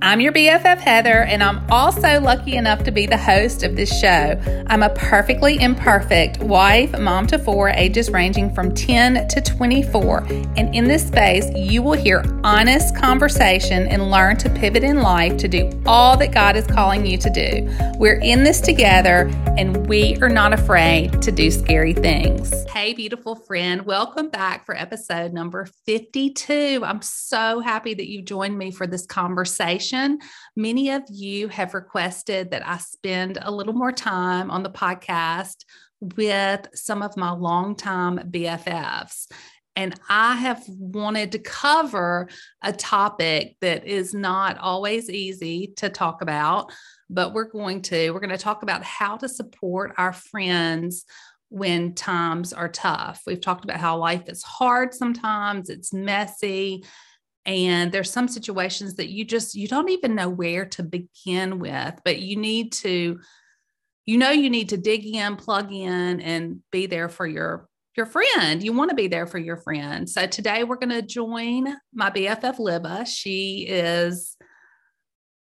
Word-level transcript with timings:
I'm 0.00 0.20
your 0.20 0.30
BFF 0.30 0.78
Heather, 0.78 1.24
and 1.24 1.42
I'm 1.42 1.60
also 1.72 2.20
lucky 2.20 2.54
enough 2.54 2.84
to 2.84 2.92
be 2.92 3.06
the 3.06 3.16
host 3.16 3.64
of 3.64 3.74
this 3.74 3.90
show. 4.00 4.40
I'm 4.68 4.84
a 4.84 4.90
perfectly 4.90 5.60
imperfect 5.60 6.38
wife, 6.38 6.96
mom 7.00 7.26
to 7.26 7.38
four, 7.38 7.70
ages 7.70 8.08
ranging 8.08 8.54
from 8.54 8.72
10 8.72 9.26
to 9.26 9.40
24. 9.40 10.24
And 10.56 10.72
in 10.72 10.84
this 10.84 11.04
space, 11.04 11.50
you 11.56 11.82
will 11.82 11.94
hear 11.94 12.22
honest 12.44 12.96
conversation 12.96 13.88
and 13.88 14.08
learn 14.08 14.36
to 14.36 14.50
pivot 14.50 14.84
in 14.84 15.02
life 15.02 15.36
to 15.38 15.48
do 15.48 15.68
all 15.84 16.16
that 16.18 16.30
God 16.30 16.54
is 16.54 16.66
calling 16.68 17.04
you 17.04 17.18
to 17.18 17.30
do. 17.30 17.68
We're 17.98 18.20
in 18.20 18.44
this 18.44 18.60
together, 18.60 19.28
and 19.56 19.88
we 19.88 20.16
are 20.22 20.28
not 20.28 20.52
afraid 20.52 21.20
to 21.22 21.32
do 21.32 21.50
scary 21.50 21.92
things. 21.92 22.54
Hey, 22.68 22.94
beautiful 22.94 23.34
friend, 23.34 23.82
welcome 23.82 24.28
back 24.28 24.64
for 24.64 24.76
episode 24.76 25.32
number 25.32 25.66
52. 25.86 26.82
I'm 26.84 27.02
so 27.02 27.58
happy 27.58 27.94
that 27.94 28.08
you 28.08 28.22
joined 28.22 28.56
me 28.56 28.70
for 28.70 28.86
this 28.86 29.04
conversation 29.04 29.87
Many 30.56 30.90
of 30.90 31.02
you 31.10 31.48
have 31.48 31.74
requested 31.74 32.50
that 32.50 32.66
I 32.66 32.78
spend 32.78 33.38
a 33.40 33.50
little 33.50 33.72
more 33.72 33.92
time 33.92 34.50
on 34.50 34.62
the 34.62 34.70
podcast 34.70 35.64
with 36.00 36.68
some 36.74 37.02
of 37.02 37.16
my 37.16 37.30
longtime 37.30 38.18
BFFs. 38.30 39.26
And 39.76 39.94
I 40.08 40.34
have 40.34 40.64
wanted 40.68 41.32
to 41.32 41.38
cover 41.38 42.28
a 42.62 42.72
topic 42.72 43.56
that 43.60 43.86
is 43.86 44.12
not 44.12 44.58
always 44.58 45.08
easy 45.08 45.72
to 45.76 45.88
talk 45.88 46.20
about, 46.20 46.72
but 47.08 47.32
we're 47.32 47.50
going 47.50 47.82
to. 47.82 48.10
We're 48.10 48.20
going 48.20 48.30
to 48.30 48.38
talk 48.38 48.62
about 48.62 48.82
how 48.82 49.16
to 49.18 49.28
support 49.28 49.94
our 49.96 50.12
friends 50.12 51.04
when 51.50 51.94
times 51.94 52.52
are 52.52 52.68
tough. 52.68 53.22
We've 53.26 53.40
talked 53.40 53.64
about 53.64 53.78
how 53.78 53.98
life 53.98 54.24
is 54.26 54.42
hard 54.42 54.94
sometimes, 54.94 55.70
it's 55.70 55.92
messy, 55.92 56.84
and 57.48 57.90
there's 57.90 58.10
some 58.10 58.28
situations 58.28 58.94
that 58.94 59.08
you 59.08 59.24
just 59.24 59.54
you 59.54 59.66
don't 59.66 59.88
even 59.88 60.14
know 60.14 60.28
where 60.28 60.66
to 60.66 60.82
begin 60.82 61.58
with 61.58 61.94
but 62.04 62.20
you 62.20 62.36
need 62.36 62.70
to 62.70 63.18
you 64.04 64.18
know 64.18 64.30
you 64.30 64.50
need 64.50 64.68
to 64.68 64.76
dig 64.76 65.04
in 65.06 65.34
plug 65.34 65.72
in 65.72 66.20
and 66.20 66.60
be 66.70 66.86
there 66.86 67.08
for 67.08 67.26
your 67.26 67.68
your 67.96 68.06
friend. 68.06 68.62
You 68.62 68.72
want 68.72 68.90
to 68.90 68.94
be 68.94 69.08
there 69.08 69.26
for 69.26 69.38
your 69.38 69.56
friend. 69.56 70.08
So 70.08 70.24
today 70.24 70.62
we're 70.62 70.76
going 70.76 70.90
to 70.90 71.02
join 71.02 71.74
my 71.92 72.10
bff 72.10 72.58
Libba 72.58 73.04
she 73.04 73.66
is 73.68 74.36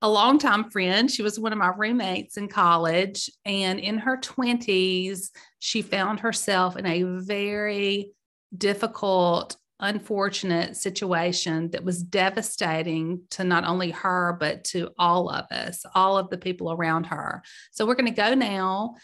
a 0.01 0.09
longtime 0.09 0.69
friend. 0.69 1.09
She 1.09 1.23
was 1.23 1.39
one 1.39 1.53
of 1.53 1.57
my 1.57 1.71
roommates 1.77 2.35
in 2.35 2.49
college 2.49 3.29
and 3.45 3.79
in 3.79 3.97
her 3.97 4.17
20s 4.17 5.29
she 5.59 5.81
found 5.81 6.19
herself 6.19 6.75
in 6.75 6.85
a 6.85 7.03
very 7.03 8.11
difficult 8.55 9.55
unfortunate 9.83 10.77
situation 10.77 11.69
that 11.71 11.83
was 11.83 12.01
devastating 12.01 13.21
to 13.29 13.43
not 13.43 13.65
only 13.65 13.91
her, 13.91 14.35
but 14.39 14.63
to 14.63 14.89
all 14.97 15.29
of 15.29 15.45
us, 15.51 15.85
all 15.93 16.17
of 16.17 16.29
the 16.29 16.37
people 16.37 16.71
around 16.71 17.05
her. 17.05 17.43
So 17.71 17.85
we're 17.85 17.95
going 17.95 18.05
to 18.05 18.11
go 18.11 18.33
now 18.33 18.95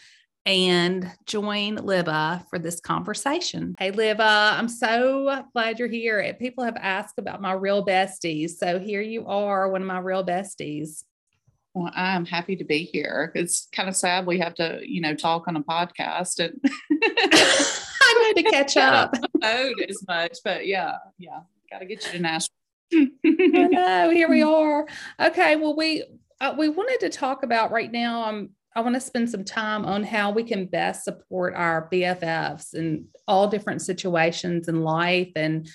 and 0.46 1.10
join 1.26 1.76
Libba 1.76 2.48
for 2.48 2.58
this 2.58 2.80
conversation. 2.80 3.74
Hey, 3.78 3.92
Libba, 3.92 4.58
I'm 4.58 4.68
so 4.68 5.44
glad 5.52 5.78
you're 5.78 5.86
here. 5.86 6.34
People 6.40 6.64
have 6.64 6.78
asked 6.78 7.18
about 7.18 7.42
my 7.42 7.52
real 7.52 7.84
besties. 7.84 8.52
So 8.52 8.78
here 8.78 9.02
you 9.02 9.26
are, 9.26 9.70
one 9.70 9.82
of 9.82 9.86
my 9.86 9.98
real 9.98 10.24
besties. 10.24 11.04
Well, 11.74 11.92
I'm 11.94 12.24
happy 12.24 12.56
to 12.56 12.64
be 12.64 12.84
here. 12.84 13.32
It's 13.34 13.68
kind 13.72 13.88
of 13.88 13.94
sad 13.94 14.26
we 14.26 14.38
have 14.38 14.54
to, 14.54 14.80
you 14.82 15.02
know, 15.02 15.14
talk 15.14 15.46
on 15.46 15.56
a 15.56 15.62
podcast 15.62 16.40
and 16.40 16.58
Need 18.34 18.42
to 18.44 18.50
catch 18.50 18.76
up. 18.76 19.14
Owed 19.42 19.80
as 19.88 20.04
much, 20.06 20.38
but 20.44 20.66
yeah, 20.66 20.96
yeah, 21.18 21.40
got 21.70 21.78
to 21.78 21.86
get 21.86 22.04
you 22.06 22.12
to 22.12 22.18
Nashville. 22.18 22.54
I 22.92 23.08
know. 23.24 24.10
Here 24.10 24.28
we 24.28 24.42
are. 24.42 24.86
Okay. 25.20 25.56
Well, 25.56 25.76
we 25.76 26.04
uh, 26.40 26.54
we 26.58 26.68
wanted 26.68 27.00
to 27.00 27.08
talk 27.10 27.42
about 27.42 27.70
right 27.70 27.90
now. 27.90 28.24
Um, 28.24 28.50
I 28.74 28.80
want 28.80 28.94
to 28.94 29.00
spend 29.00 29.30
some 29.30 29.44
time 29.44 29.84
on 29.84 30.04
how 30.04 30.30
we 30.30 30.44
can 30.44 30.66
best 30.66 31.04
support 31.04 31.54
our 31.54 31.88
BFFs 31.92 32.74
in 32.74 33.06
all 33.26 33.48
different 33.48 33.82
situations 33.82 34.68
in 34.68 34.82
life 34.82 35.32
and 35.36 35.68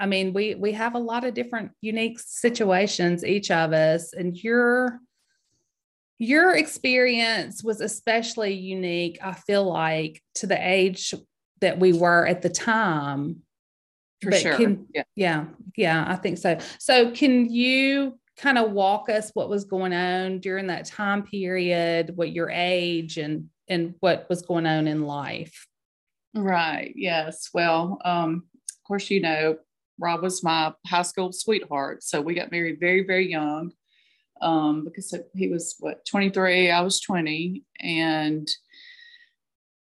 I 0.00 0.06
mean, 0.06 0.32
we 0.32 0.54
we 0.54 0.72
have 0.72 0.94
a 0.94 1.00
lot 1.00 1.24
of 1.24 1.34
different 1.34 1.72
unique 1.80 2.20
situations, 2.20 3.24
each 3.24 3.50
of 3.50 3.72
us, 3.72 4.12
and 4.12 4.36
your 4.36 5.00
your 6.18 6.54
experience 6.54 7.64
was 7.64 7.80
especially 7.80 8.52
unique. 8.52 9.18
I 9.22 9.32
feel 9.32 9.64
like 9.64 10.22
to 10.36 10.46
the 10.46 10.58
age 10.58 11.14
that 11.60 11.78
we 11.78 11.92
were 11.92 12.26
at 12.26 12.42
the 12.42 12.48
time. 12.48 13.42
For 14.22 14.30
but 14.30 14.40
sure. 14.40 14.56
Can, 14.56 14.86
yeah. 14.92 15.02
yeah, 15.14 15.44
yeah, 15.76 16.04
I 16.08 16.16
think 16.16 16.38
so. 16.38 16.58
So, 16.78 17.12
can 17.12 17.48
you 17.50 18.18
kind 18.36 18.58
of 18.58 18.72
walk 18.72 19.08
us 19.08 19.30
what 19.34 19.48
was 19.48 19.64
going 19.64 19.92
on 19.92 20.40
during 20.40 20.68
that 20.68 20.86
time 20.86 21.22
period, 21.22 22.16
what 22.16 22.32
your 22.32 22.50
age 22.50 23.18
and 23.18 23.48
and 23.68 23.94
what 24.00 24.26
was 24.28 24.42
going 24.42 24.66
on 24.66 24.88
in 24.88 25.02
life? 25.02 25.66
Right. 26.34 26.92
Yes. 26.96 27.50
Well, 27.52 27.98
um, 28.04 28.44
of 28.54 28.86
course, 28.86 29.10
you 29.10 29.20
know, 29.20 29.58
Rob 29.98 30.22
was 30.22 30.42
my 30.42 30.72
high 30.86 31.02
school 31.02 31.32
sweetheart. 31.32 32.02
So 32.02 32.20
we 32.20 32.34
got 32.34 32.52
married 32.52 32.78
very, 32.80 33.04
very 33.04 33.30
young 33.30 33.72
um, 34.40 34.84
because 34.84 35.12
he 35.34 35.48
was 35.48 35.76
what 35.80 36.04
23, 36.06 36.70
I 36.70 36.80
was 36.80 37.00
20, 37.00 37.64
and 37.80 38.48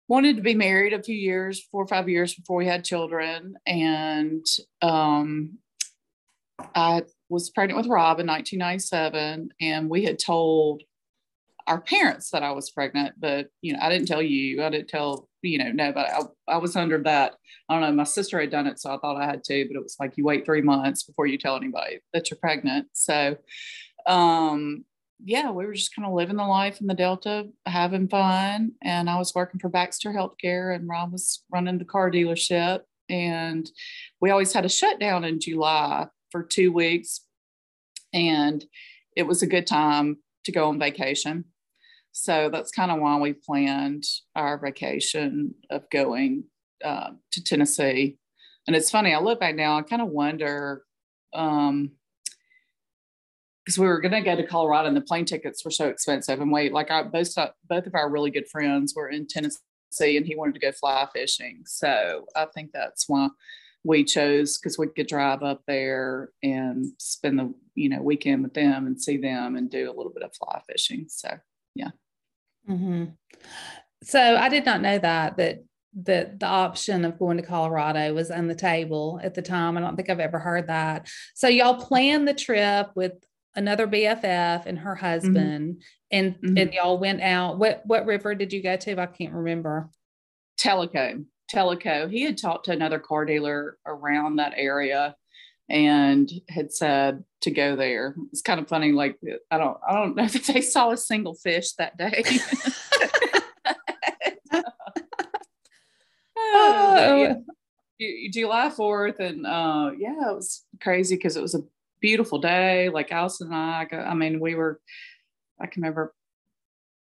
wanted 0.09 0.37
to 0.37 0.43
be 0.43 0.55
married 0.55 0.93
a 0.93 1.03
few 1.03 1.17
years, 1.17 1.67
four 1.71 1.83
or 1.83 1.89
five 1.89 2.09
years 2.09 2.34
before 2.34 2.59
we 2.59 2.67
had 2.67 2.84
children. 2.84 3.56
And 3.67 4.47
um, 4.83 5.59
I 6.75 7.03
was 7.28 7.50
pregnant 7.50 7.78
with 7.78 7.89
Rob 7.89 8.21
in 8.21 8.27
1997, 8.27 9.50
and 9.61 9.91
we 9.91 10.05
had 10.05 10.19
told 10.19 10.83
our 11.67 11.81
parents 11.81 12.31
that 12.31 12.44
I 12.44 12.53
was 12.53 12.71
pregnant, 12.71 13.15
but 13.19 13.49
you 13.61 13.72
know, 13.72 13.81
I 13.83 13.89
didn't 13.89 14.06
tell 14.06 14.22
you. 14.22 14.62
I 14.62 14.71
didn't 14.71 14.89
tell 14.89 15.28
you 15.43 15.59
know, 15.59 15.72
no, 15.72 15.93
but 15.93 16.09
I, 16.09 16.55
I 16.55 16.56
was 16.59 16.77
under 16.77 17.03
that. 17.03 17.34
I 17.69 17.75
don't 17.75 17.83
know. 17.83 17.93
My 17.93 18.05
sister 18.05 18.41
had 18.41 18.50
done 18.50 18.67
it, 18.67 18.78
so 18.78 18.94
I 18.94 18.99
thought 18.99 19.21
I 19.21 19.27
had 19.27 19.43
to, 19.44 19.67
but 19.67 19.77
it 19.77 19.83
was 19.83 19.97
like 19.99 20.17
you 20.17 20.25
wait 20.25 20.44
three 20.44 20.62
months 20.62 21.03
before 21.03 21.27
you 21.27 21.38
tell 21.38 21.56
anybody 21.56 22.00
that 22.12 22.31
you're 22.31 22.38
pregnant. 22.38 22.88
So, 22.93 23.37
um, 24.06 24.84
yeah, 25.25 25.50
we 25.50 25.66
were 25.66 25.75
just 25.75 25.94
kind 25.94 26.06
of 26.06 26.15
living 26.15 26.37
the 26.37 26.44
life 26.44 26.81
in 26.81 26.87
the 26.87 26.94
Delta, 26.94 27.49
having 27.65 28.09
fun. 28.09 28.72
And 28.82 29.09
I 29.09 29.19
was 29.19 29.34
working 29.34 29.60
for 29.60 29.69
Baxter 29.69 30.10
Healthcare, 30.10 30.75
and 30.75 30.88
Rob 30.88 31.12
was 31.12 31.43
running 31.50 31.78
the 31.78 31.84
car 31.84 32.10
dealership. 32.10 32.81
And 33.09 33.71
we 34.21 34.31
always 34.31 34.53
had 34.53 34.65
a 34.65 34.69
shutdown 34.69 35.25
in 35.25 35.41
July 35.41 36.06
for 36.31 36.43
two 36.43 36.72
weeks. 36.72 37.22
And 38.12 38.65
it 39.16 39.25
was 39.25 39.43
a 39.43 39.47
good 39.47 39.66
time 39.66 40.19
to 40.44 40.53
go 40.53 40.69
on 40.69 40.78
vacation. 40.78 41.44
So 42.12 42.49
that's 42.50 42.71
kind 42.71 42.91
of 42.91 43.00
why 43.00 43.19
we 43.19 43.32
planned 43.32 44.05
our 44.34 44.59
vacation 44.59 45.55
of 45.71 45.88
going 45.91 46.44
uh, 46.84 47.10
to 47.32 47.44
Tennessee. 47.44 48.19
And 48.66 48.75
it's 48.75 48.91
funny, 48.91 49.15
I 49.15 49.21
look 49.21 49.38
back 49.38 49.55
now, 49.55 49.78
I 49.78 49.82
kind 49.82 50.03
of 50.03 50.09
wonder, 50.09 50.82
um, 51.34 51.93
because 53.66 53.78
we 53.81 53.87
were 53.88 54.00
going 54.00 54.12
to 54.12 54.21
go 54.21 54.37
to 54.37 54.47
Colorado 54.47 54.87
and 54.87 54.97
the 54.97 55.00
plane 55.00 55.25
tickets 55.25 55.65
were 55.65 55.72
so 55.72 55.88
expensive. 55.88 56.41
And 56.41 56.53
wait, 56.53 56.72
like 56.72 56.91
our 56.93 57.04
both 57.04 57.34
both 57.69 57.87
of 57.87 57.94
our 57.97 58.09
really 58.09 58.31
good 58.31 58.49
friends 58.49 58.94
were 58.94 59.09
in 59.09 59.27
Tennessee, 59.27 60.16
and 60.16 60.25
he 60.25 60.37
wanted 60.37 60.54
to 60.54 60.60
go 60.60 60.71
fly 60.71 61.09
fishing. 61.12 61.65
So 61.66 62.26
I 62.37 62.47
think 62.55 62.71
that's 62.72 63.09
why 63.09 63.28
we 63.82 64.05
chose 64.05 64.56
because 64.56 64.78
we 64.78 64.87
could 64.87 65.09
drive 65.09 65.43
up 65.43 65.62
there 65.66 66.31
and 66.44 66.87
spend 66.99 67.41
the 67.41 67.53
you 67.75 67.88
know 67.88 68.00
weekend 68.00 68.44
with 68.44 68.55
them 68.55 68.87
and 68.87 69.03
see 69.03 69.16
them 69.16 69.56
and 69.56 69.69
do 69.69 69.91
a 69.91 69.97
little 69.97 70.12
bit 70.12 70.22
of 70.22 70.34
fly 70.37 70.62
fishing. 70.71 71.06
So 71.09 71.37
yeah. 71.75 71.91
Mm-hmm. 72.69 73.06
So 74.05 74.37
I 74.37 74.49
did 74.49 74.65
not 74.65 74.81
know 74.81 74.99
that 74.99 75.37
that 75.38 75.65
that 76.05 76.38
the 76.38 76.47
option 76.47 77.05
of 77.05 77.19
going 77.19 77.38
to 77.38 77.43
Colorado 77.43 78.15
was 78.15 78.31
on 78.31 78.47
the 78.47 78.55
table 78.55 79.19
at 79.25 79.34
the 79.34 79.43
time. 79.43 79.76
I 79.76 79.81
don't 79.81 79.97
think 79.97 80.09
I've 80.09 80.21
ever 80.21 80.38
heard 80.38 80.69
that. 80.69 81.09
So 81.34 81.49
y'all 81.49 81.81
planned 81.81 82.28
the 82.28 82.34
trip 82.34 82.91
with 82.94 83.15
another 83.56 83.89
BFF 83.89 84.67
and 84.67 84.79
her 84.79 84.94
mm-hmm. 84.94 85.05
husband, 85.05 85.75
mm-hmm. 85.75 85.81
and 86.11 86.35
mm-hmm. 86.35 86.58
and 86.58 86.73
y'all 86.73 86.99
went 86.99 87.23
out. 87.23 87.58
What 87.58 87.82
what 87.85 88.06
river 88.06 88.35
did 88.35 88.53
you 88.53 88.62
go 88.62 88.76
to? 88.76 89.00
I 89.00 89.06
can't 89.06 89.35
remember. 89.35 89.91
Tellico, 90.61 91.25
Tellico. 91.53 92.11
He 92.11 92.23
had 92.23 92.38
talked 92.38 92.67
to 92.67 92.73
another 92.73 92.99
car 92.99 93.25
dealer 93.25 93.79
around 93.87 94.37
that 94.37 94.55
area 94.56 95.17
and 95.69 96.31
had 96.49 96.73
said 96.73 97.25
to 97.43 97.50
go 97.50 97.76
there. 97.76 98.14
It's 98.31 98.43
kind 98.43 98.61
of 98.61 98.69
funny. 98.69 98.93
Like 98.93 99.19
I 99.50 99.58
don't, 99.58 99.76
I 99.88 99.94
don't 99.94 100.17
know 100.17 100.25
if 100.25 100.47
they 100.47 100.61
saw 100.61 100.93
a 100.93 100.97
single 100.97 101.35
fish 101.35 101.73
that 101.73 101.97
day. 101.97 102.25
oh, 106.38 107.35
yeah. 107.99 108.29
July 108.31 108.69
Fourth, 108.70 109.20
and 109.20 109.47
uh, 109.47 109.91
yeah, 109.99 110.31
it 110.31 110.35
was 110.35 110.64
crazy 110.82 111.17
because 111.17 111.37
it 111.37 111.43
was 111.43 111.55
a 111.55 111.61
beautiful 112.06 112.38
day. 112.38 112.88
Like 112.88 113.11
Allison 113.11 113.49
and 113.53 113.56
I, 113.56 113.88
I 113.93 114.14
mean, 114.14 114.38
we 114.38 114.55
were. 114.55 114.81
I 115.61 115.67
can 115.67 115.82
remember 115.82 116.14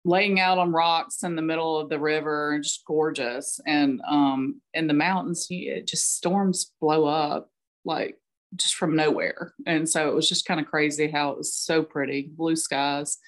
laying 0.05 0.41
out 0.41 0.59
on 0.59 0.73
rocks 0.73 1.23
in 1.23 1.37
the 1.37 1.43
middle 1.43 1.79
of 1.79 1.89
the 1.89 2.00
river 2.00 2.55
and 2.55 2.65
just 2.65 2.85
gorgeous. 2.85 3.61
And 3.65 4.00
um, 4.09 4.61
in 4.75 4.89
the 4.89 4.95
mountains, 4.95 5.47
it 5.50 5.87
just 5.87 6.17
storms 6.17 6.73
blow 6.81 7.05
up 7.05 7.49
like 7.85 8.17
just 8.56 8.75
from 8.75 8.97
nowhere. 8.97 9.53
And 9.67 9.89
so 9.89 10.09
it 10.09 10.15
was 10.15 10.29
just 10.29 10.47
kind 10.47 10.59
of 10.59 10.67
crazy 10.67 11.09
how 11.09 11.31
it 11.31 11.39
was 11.39 11.55
so 11.55 11.83
pretty, 11.83 12.31
blue 12.35 12.56
skies. 12.56 13.19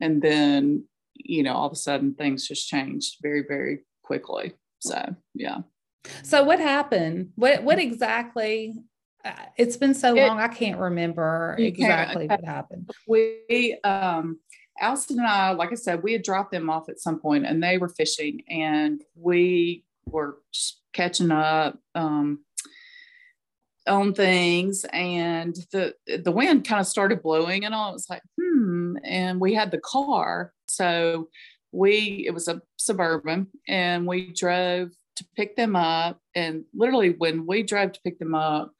And 0.00 0.22
then, 0.22 0.84
you 1.14 1.42
know, 1.42 1.54
all 1.54 1.66
of 1.66 1.72
a 1.72 1.76
sudden 1.76 2.14
things 2.14 2.46
just 2.46 2.68
changed 2.68 3.16
very, 3.20 3.42
very 3.48 3.80
quickly. 4.04 4.52
So, 4.78 5.16
yeah. 5.34 5.58
So 6.22 6.44
what 6.44 6.60
happened? 6.60 7.30
What 7.34 7.64
what 7.64 7.80
exactly 7.80 8.74
it's 9.56 9.76
been 9.76 9.94
so 9.94 10.16
it, 10.16 10.26
long 10.26 10.40
I 10.40 10.48
can't 10.48 10.78
remember 10.78 11.56
exactly 11.58 12.26
what 12.26 12.44
happened. 12.44 12.90
We 13.06 13.78
um 13.84 14.38
Allison 14.78 15.18
and 15.18 15.26
I, 15.26 15.52
like 15.52 15.72
I 15.72 15.74
said, 15.76 16.02
we 16.02 16.12
had 16.12 16.22
dropped 16.22 16.52
them 16.52 16.68
off 16.68 16.90
at 16.90 17.00
some 17.00 17.18
point 17.18 17.46
and 17.46 17.62
they 17.62 17.78
were 17.78 17.88
fishing 17.88 18.42
and 18.48 19.02
we 19.14 19.84
were 20.06 20.38
catching 20.92 21.30
up. 21.30 21.78
Um 21.94 22.40
on 23.86 24.12
things 24.12 24.84
and 24.92 25.54
the 25.70 25.94
the 26.24 26.32
wind 26.32 26.66
kind 26.66 26.80
of 26.80 26.86
started 26.86 27.22
blowing 27.22 27.64
and 27.64 27.74
all 27.74 27.90
it 27.90 27.92
was 27.92 28.10
like 28.10 28.22
hmm 28.40 28.96
and 29.04 29.40
we 29.40 29.54
had 29.54 29.70
the 29.70 29.78
car 29.78 30.52
so 30.66 31.28
we 31.70 32.24
it 32.26 32.32
was 32.32 32.48
a 32.48 32.60
suburban 32.76 33.46
and 33.68 34.06
we 34.06 34.32
drove 34.32 34.90
to 35.14 35.24
pick 35.36 35.56
them 35.56 35.76
up 35.76 36.18
and 36.34 36.64
literally 36.74 37.10
when 37.10 37.46
we 37.46 37.62
drove 37.62 37.92
to 37.92 38.00
pick 38.02 38.18
them 38.18 38.34
up 38.34 38.72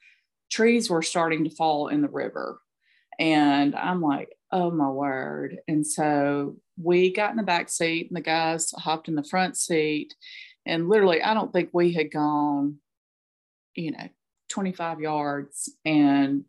trees 0.50 0.88
were 0.88 1.02
starting 1.02 1.44
to 1.44 1.50
fall 1.50 1.88
in 1.88 2.02
the 2.02 2.08
river. 2.08 2.60
And 3.19 3.75
i'm 3.75 4.02
like 4.02 4.31
oh 4.52 4.70
my 4.70 4.88
word. 4.88 5.58
And 5.66 5.84
so 5.84 6.56
we 6.81 7.12
got 7.12 7.32
in 7.32 7.37
the 7.37 7.43
back 7.43 7.69
seat 7.69 8.08
and 8.08 8.16
the 8.16 8.20
guys 8.20 8.70
hopped 8.70 9.08
in 9.08 9.16
the 9.16 9.25
front 9.25 9.56
seat. 9.56 10.14
And 10.64 10.88
literally 10.88 11.22
i 11.22 11.34
don't 11.34 11.52
think 11.52 11.70
we 11.72 11.93
had 11.93 12.10
gone 12.10 12.76
you 13.75 13.93
know 13.93 14.08
25 14.48 15.00
yards 15.00 15.70
and 15.84 16.44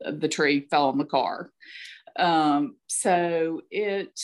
the 0.00 0.28
tree 0.28 0.66
fell 0.70 0.88
on 0.88 0.98
the 0.98 1.04
car. 1.04 1.50
Um, 2.18 2.76
so 2.86 3.62
it 3.70 4.18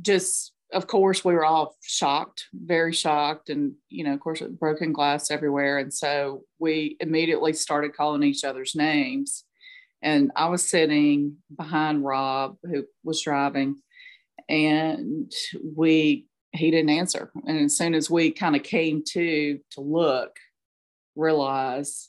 just, 0.00 0.52
of 0.72 0.86
course, 0.86 1.24
we 1.24 1.34
were 1.34 1.44
all 1.44 1.76
shocked, 1.82 2.46
very 2.52 2.92
shocked. 2.92 3.50
And, 3.50 3.74
you 3.88 4.04
know, 4.04 4.14
of 4.14 4.20
course, 4.20 4.40
broken 4.40 4.92
glass 4.92 5.30
everywhere. 5.30 5.78
And 5.78 5.92
so 5.92 6.44
we 6.58 6.96
immediately 7.00 7.52
started 7.52 7.94
calling 7.94 8.22
each 8.22 8.44
other's 8.44 8.74
names. 8.74 9.44
And 10.02 10.32
I 10.34 10.48
was 10.48 10.68
sitting 10.68 11.36
behind 11.56 12.04
Rob, 12.04 12.56
who 12.64 12.84
was 13.04 13.22
driving, 13.22 13.76
and 14.48 15.32
we, 15.76 16.26
he 16.50 16.70
didn't 16.70 16.90
answer. 16.90 17.30
And 17.46 17.66
as 17.66 17.76
soon 17.76 17.94
as 17.94 18.10
we 18.10 18.32
kind 18.32 18.56
of 18.56 18.62
came 18.62 19.04
to 19.12 19.60
to 19.72 19.80
look, 19.80 20.36
realize 21.14 22.08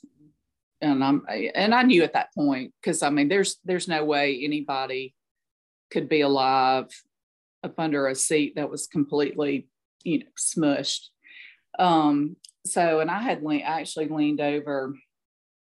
and 0.80 1.02
I'm 1.04 1.24
and 1.28 1.74
I 1.74 1.82
knew 1.82 2.02
at 2.02 2.12
that 2.12 2.32
point 2.34 2.72
because 2.80 3.02
I 3.02 3.10
mean 3.10 3.28
there's 3.28 3.56
there's 3.64 3.88
no 3.88 4.04
way 4.04 4.40
anybody 4.42 5.14
could 5.90 6.08
be 6.08 6.20
alive 6.20 6.88
up 7.64 7.78
under 7.78 8.06
a 8.06 8.14
seat 8.14 8.54
that 8.56 8.70
was 8.70 8.86
completely 8.86 9.68
you 10.04 10.20
know 10.20 10.26
smushed. 10.38 11.08
Um, 11.78 12.36
so 12.66 13.00
and 13.00 13.10
I 13.10 13.20
had 13.20 13.42
le- 13.42 13.58
actually 13.58 14.08
leaned 14.08 14.40
over 14.40 14.94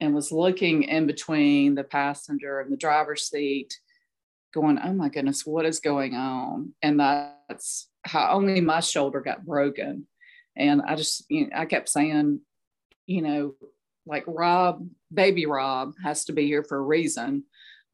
and 0.00 0.14
was 0.14 0.32
looking 0.32 0.82
in 0.82 1.06
between 1.06 1.75
the 1.75 1.84
passenger 1.84 2.60
and 2.60 2.72
the 2.72 2.76
driver's 2.76 3.28
seat, 3.28 3.78
going, 4.52 4.78
"Oh 4.82 4.93
my 4.93 5.08
goodness, 5.08 5.46
what 5.46 5.64
is 5.64 5.81
going 5.81 6.14
on?" 6.14 6.75
And 6.82 7.00
that's 7.00 7.88
how 8.04 8.32
only 8.32 8.60
my 8.60 8.81
shoulder 8.81 9.20
got 9.20 9.46
broken, 9.46 10.06
and 10.56 10.82
I 10.82 10.96
just 10.96 11.25
you 11.31 11.43
know, 11.43 11.56
I 11.56 11.66
kept 11.66 11.88
saying, 11.88 12.40
you 13.06 13.22
know, 13.22 13.54
like 14.06 14.25
Rob, 14.26 14.87
baby 15.12 15.46
Rob 15.46 15.94
has 16.02 16.25
to 16.26 16.32
be 16.32 16.46
here 16.46 16.64
for 16.64 16.78
a 16.78 16.82
reason. 16.82 17.44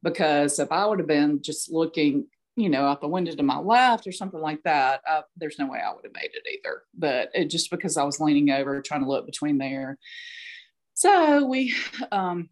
Because 0.01 0.59
if 0.59 0.71
I 0.71 0.85
would 0.85 0.99
have 0.99 1.07
been 1.09 1.41
just 1.41 1.71
looking, 1.71 2.27
you 2.59 2.69
know, 2.69 2.85
out 2.85 3.01
the 3.01 3.07
window 3.07 3.31
to 3.33 3.43
my 3.43 3.57
left 3.57 4.07
or 4.07 4.11
something 4.11 4.39
like 4.39 4.61
that, 4.63 5.01
uh, 5.09 5.21
there's 5.37 5.59
no 5.59 5.67
way 5.67 5.79
I 5.79 5.93
would 5.93 6.03
have 6.03 6.13
made 6.13 6.31
it 6.33 6.43
either. 6.51 6.83
But 6.97 7.29
it, 7.33 7.45
just 7.45 7.71
because 7.71 7.97
I 7.97 8.03
was 8.03 8.19
leaning 8.19 8.51
over 8.51 8.81
trying 8.81 9.03
to 9.03 9.09
look 9.09 9.25
between 9.25 9.57
there. 9.57 9.97
So 10.93 11.45
we, 11.45 11.73
um, 12.11 12.49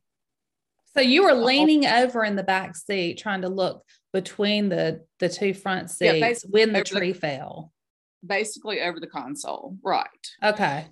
so 0.94 1.02
you 1.02 1.24
were 1.24 1.34
leaning 1.34 1.86
over 1.86 2.24
in 2.24 2.36
the 2.36 2.44
back 2.44 2.76
seat 2.76 3.18
trying 3.18 3.42
to 3.42 3.50
look 3.50 3.84
between 4.14 4.70
the 4.70 5.06
the 5.20 5.30
two 5.30 5.54
front 5.54 5.92
seats 5.92 6.44
yeah, 6.44 6.50
when 6.50 6.74
the 6.74 6.84
tree 6.84 7.12
the, 7.12 7.20
fell. 7.20 7.74
Basically 8.26 8.82
over 8.82 9.00
the 9.00 9.08
console, 9.08 9.78
right? 9.84 10.08
Okay 10.44 10.88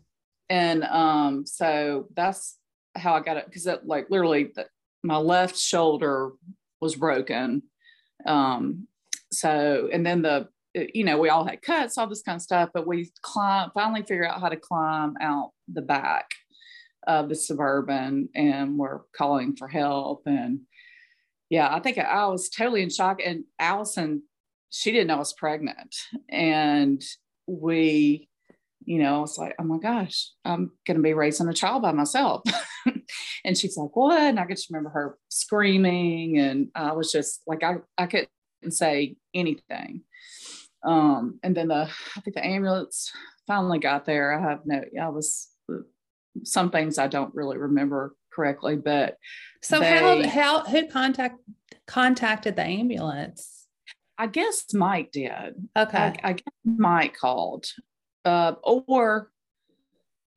and 0.49 0.83
um, 0.83 1.45
so 1.45 2.07
that's 2.15 2.57
how 2.95 3.13
I 3.13 3.19
got 3.21 3.37
it 3.37 3.45
because 3.45 3.67
it 3.67 3.85
like 3.85 4.09
literally 4.09 4.51
the, 4.55 4.67
my 5.03 5.17
left 5.17 5.57
shoulder 5.57 6.31
was 6.79 6.95
broken. 6.95 7.63
Um, 8.25 8.87
so 9.31 9.89
and 9.91 10.05
then 10.05 10.21
the 10.21 10.47
you 10.73 11.03
know 11.03 11.17
we 11.17 11.29
all 11.29 11.45
had 11.45 11.61
cuts, 11.61 11.97
all 11.97 12.07
this 12.07 12.21
kind 12.21 12.35
of 12.35 12.41
stuff, 12.41 12.69
but 12.73 12.87
we 12.87 13.11
climb 13.21 13.71
finally 13.73 14.01
figure 14.01 14.27
out 14.27 14.41
how 14.41 14.49
to 14.49 14.57
climb 14.57 15.15
out 15.21 15.51
the 15.71 15.81
back 15.81 16.29
of 17.07 17.29
the 17.29 17.35
suburban, 17.35 18.29
and 18.35 18.77
we're 18.77 19.01
calling 19.15 19.55
for 19.55 19.67
help 19.67 20.23
and. 20.25 20.61
Yeah, 21.47 21.71
I 21.71 21.79
think 21.79 21.99
I 21.99 22.25
was 22.25 22.49
totally 22.49 22.81
in 22.81 22.89
shock. 22.89 23.21
And 23.23 23.43
Allison, 23.59 24.23
she 24.71 24.91
didn't 24.91 25.07
know 25.07 25.17
I 25.17 25.19
was 25.19 25.33
pregnant. 25.33 25.95
And 26.27 26.99
we 27.45 28.29
you 28.85 28.99
know, 28.99 29.23
it's 29.23 29.37
like, 29.37 29.55
oh 29.59 29.63
my 29.63 29.79
gosh, 29.79 30.31
I'm 30.45 30.71
going 30.85 30.97
to 30.97 31.03
be 31.03 31.13
raising 31.13 31.47
a 31.49 31.53
child 31.53 31.81
by 31.81 31.91
myself. 31.91 32.43
and 33.45 33.57
she's 33.57 33.75
like, 33.75 33.95
what? 33.95 34.21
And 34.21 34.39
I 34.39 34.45
just 34.47 34.69
remember 34.69 34.89
her 34.91 35.17
screaming. 35.29 36.37
And 36.37 36.69
I 36.75 36.93
was 36.93 37.11
just 37.11 37.41
like, 37.47 37.63
I, 37.63 37.77
I 37.97 38.05
couldn't 38.65 38.71
say 38.71 39.15
anything. 39.35 40.01
Um, 40.83 41.39
and 41.43 41.55
then 41.55 41.67
the, 41.67 41.87
I 42.15 42.21
think 42.21 42.35
the 42.35 42.45
ambulance 42.45 43.11
finally 43.45 43.77
got 43.77 44.05
there. 44.05 44.33
I 44.33 44.49
have 44.49 44.61
no, 44.65 44.81
I 44.99 45.09
was, 45.09 45.49
some 46.43 46.71
things 46.71 46.97
I 46.97 47.07
don't 47.07 47.33
really 47.35 47.57
remember 47.57 48.15
correctly, 48.33 48.75
but 48.75 49.17
so 49.61 49.79
they, 49.79 49.99
how, 49.99 50.27
how, 50.27 50.63
who 50.63 50.87
contact, 50.87 51.35
contacted 51.85 52.55
the 52.55 52.63
ambulance? 52.63 53.67
I 54.17 54.27
guess 54.27 54.73
Mike 54.73 55.11
did. 55.11 55.53
Okay. 55.77 55.97
I, 55.97 56.15
I 56.23 56.33
guess 56.33 56.53
Mike 56.65 57.15
called 57.15 57.67
uh, 58.25 58.53
or 58.63 59.29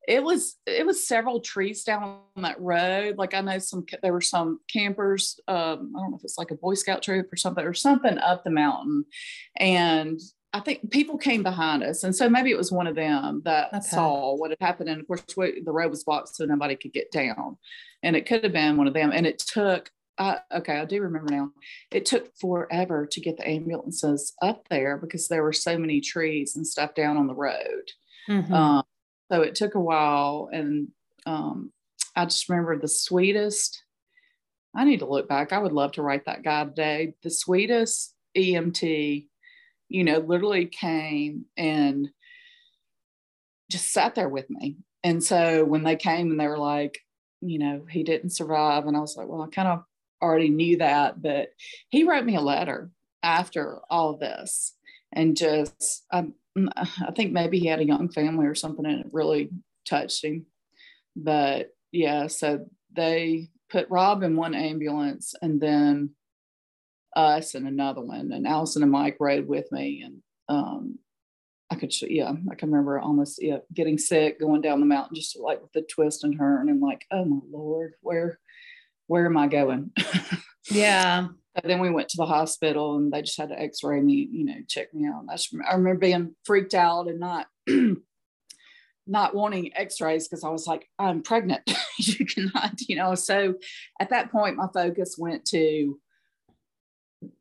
it 0.07 0.23
was 0.23 0.55
it 0.65 0.85
was 0.85 1.07
several 1.07 1.39
trees 1.39 1.83
down 1.83 2.19
that 2.37 2.59
road. 2.59 3.17
Like 3.17 3.33
I 3.33 3.41
know 3.41 3.59
some 3.59 3.85
there 4.01 4.13
were 4.13 4.21
some 4.21 4.59
campers. 4.71 5.39
Um, 5.47 5.93
I 5.95 5.99
don't 5.99 6.11
know 6.11 6.17
if 6.17 6.23
it's 6.23 6.37
like 6.37 6.51
a 6.51 6.55
Boy 6.55 6.73
Scout 6.73 7.03
troop 7.03 7.31
or 7.31 7.35
something 7.35 7.65
or 7.65 7.73
something 7.73 8.17
up 8.17 8.43
the 8.43 8.49
mountain, 8.49 9.05
and 9.57 10.19
I 10.51 10.61
think 10.61 10.89
people 10.89 11.17
came 11.17 11.43
behind 11.43 11.83
us, 11.83 12.03
and 12.03 12.15
so 12.15 12.29
maybe 12.29 12.49
it 12.49 12.57
was 12.57 12.71
one 12.71 12.87
of 12.87 12.95
them 12.95 13.41
that 13.45 13.73
okay. 13.73 13.81
saw 13.81 14.35
what 14.35 14.49
had 14.51 14.57
happened. 14.61 14.89
And 14.89 15.01
of 15.01 15.07
course, 15.07 15.23
we, 15.37 15.61
the 15.61 15.71
road 15.71 15.91
was 15.91 16.03
blocked, 16.03 16.29
so 16.29 16.45
nobody 16.45 16.75
could 16.75 16.93
get 16.93 17.11
down, 17.11 17.57
and 18.01 18.15
it 18.15 18.25
could 18.25 18.43
have 18.43 18.53
been 18.53 18.77
one 18.77 18.87
of 18.87 18.93
them. 18.93 19.11
And 19.13 19.27
it 19.27 19.39
took 19.39 19.91
uh, 20.19 20.35
okay, 20.53 20.77
I 20.77 20.85
do 20.85 21.01
remember 21.01 21.31
now. 21.31 21.51
It 21.91 22.05
took 22.05 22.35
forever 22.37 23.07
to 23.09 23.21
get 23.21 23.37
the 23.37 23.47
ambulances 23.47 24.33
up 24.41 24.67
there 24.69 24.97
because 24.97 25.27
there 25.27 25.43
were 25.43 25.53
so 25.53 25.77
many 25.77 26.01
trees 26.01 26.57
and 26.57 26.67
stuff 26.67 26.93
down 26.93 27.15
on 27.15 27.27
the 27.27 27.33
road. 27.33 27.91
Mm-hmm. 28.29 28.53
Um, 28.53 28.83
so 29.31 29.41
it 29.41 29.55
took 29.55 29.75
a 29.75 29.79
while, 29.79 30.49
and 30.51 30.89
um, 31.25 31.71
I 32.15 32.25
just 32.25 32.49
remember 32.49 32.77
the 32.77 32.87
sweetest. 32.87 33.83
I 34.75 34.85
need 34.85 34.99
to 34.99 35.09
look 35.09 35.27
back. 35.27 35.51
I 35.51 35.59
would 35.59 35.71
love 35.71 35.93
to 35.93 36.01
write 36.01 36.25
that 36.25 36.43
guy 36.43 36.63
today. 36.63 37.13
The 37.23 37.29
sweetest 37.29 38.13
EMT, 38.37 39.27
you 39.89 40.03
know, 40.03 40.19
literally 40.19 40.65
came 40.65 41.45
and 41.57 42.09
just 43.71 43.91
sat 43.91 44.15
there 44.15 44.29
with 44.29 44.49
me. 44.49 44.77
And 45.03 45.23
so 45.23 45.63
when 45.63 45.83
they 45.83 45.95
came 45.95 46.31
and 46.31 46.39
they 46.39 46.47
were 46.47 46.57
like, 46.57 46.99
you 47.41 47.59
know, 47.59 47.85
he 47.89 48.03
didn't 48.03 48.31
survive, 48.31 48.85
and 48.85 48.97
I 48.97 48.99
was 48.99 49.15
like, 49.15 49.27
well, 49.27 49.41
I 49.41 49.47
kind 49.47 49.67
of 49.67 49.83
already 50.21 50.49
knew 50.49 50.77
that, 50.77 51.21
but 51.21 51.49
he 51.89 52.03
wrote 52.03 52.25
me 52.25 52.35
a 52.35 52.41
letter 52.41 52.91
after 53.23 53.79
all 53.89 54.09
of 54.11 54.19
this 54.19 54.73
and 55.13 55.37
just, 55.37 56.03
um, 56.11 56.33
I 56.75 57.11
think 57.15 57.31
maybe 57.31 57.59
he 57.59 57.67
had 57.67 57.79
a 57.79 57.85
young 57.85 58.09
family 58.09 58.45
or 58.45 58.55
something 58.55 58.85
and 58.85 59.01
it 59.01 59.13
really 59.13 59.49
touched 59.87 60.23
him. 60.23 60.45
But 61.15 61.69
yeah, 61.91 62.27
so 62.27 62.65
they 62.91 63.49
put 63.69 63.89
Rob 63.89 64.23
in 64.23 64.35
one 64.35 64.55
ambulance 64.55 65.35
and 65.41 65.61
then 65.61 66.11
us 67.15 67.55
in 67.55 67.67
another 67.67 68.01
one. 68.01 68.31
And 68.31 68.47
Allison 68.47 68.83
and 68.83 68.91
Mike 68.91 69.17
rode 69.19 69.47
with 69.47 69.71
me. 69.71 70.03
And 70.05 70.21
um, 70.47 70.99
I 71.69 71.75
could, 71.75 71.93
yeah, 72.01 72.33
I 72.51 72.55
can 72.55 72.71
remember 72.71 72.99
almost 72.99 73.41
yeah, 73.41 73.57
getting 73.73 73.97
sick, 73.97 74.39
going 74.39 74.61
down 74.61 74.79
the 74.79 74.85
mountain, 74.85 75.15
just 75.15 75.39
like 75.39 75.61
with 75.61 75.71
the 75.73 75.81
twist 75.81 76.23
and 76.23 76.37
turn, 76.37 76.69
and 76.69 76.81
like, 76.81 77.05
oh 77.11 77.25
my 77.25 77.39
lord, 77.51 77.93
where 78.01 78.39
where 79.07 79.25
am 79.25 79.37
I 79.37 79.47
going? 79.47 79.91
yeah. 80.71 81.27
Then 81.63 81.79
we 81.79 81.89
went 81.89 82.09
to 82.09 82.17
the 82.17 82.25
hospital 82.25 82.97
and 82.97 83.11
they 83.11 83.21
just 83.21 83.37
had 83.37 83.49
to 83.49 83.59
x-ray 83.59 84.01
me, 84.01 84.27
you 84.31 84.45
know, 84.45 84.55
check 84.67 84.93
me 84.93 85.07
out. 85.07 85.25
I, 85.29 85.33
just, 85.35 85.53
I 85.67 85.75
remember 85.75 85.99
being 85.99 86.35
freaked 86.45 86.73
out 86.73 87.07
and 87.07 87.19
not 87.19 87.47
not 89.07 89.33
wanting 89.33 89.75
x-rays 89.75 90.27
because 90.27 90.43
I 90.43 90.49
was 90.49 90.67
like, 90.67 90.87
I'm 90.99 91.23
pregnant. 91.23 91.69
you 91.97 92.25
cannot, 92.25 92.79
you 92.87 92.95
know. 92.95 93.15
So 93.15 93.55
at 93.99 94.11
that 94.11 94.31
point, 94.31 94.55
my 94.55 94.67
focus 94.73 95.15
went 95.17 95.45
to 95.45 95.99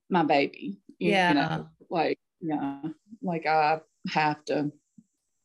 my 0.09 0.23
baby. 0.23 0.81
yeah. 0.99 1.33
Know, 1.33 1.69
like, 1.91 2.19
yeah, 2.41 2.81
like 3.23 3.47
I 3.47 3.81
have 4.11 4.45
to 4.47 4.73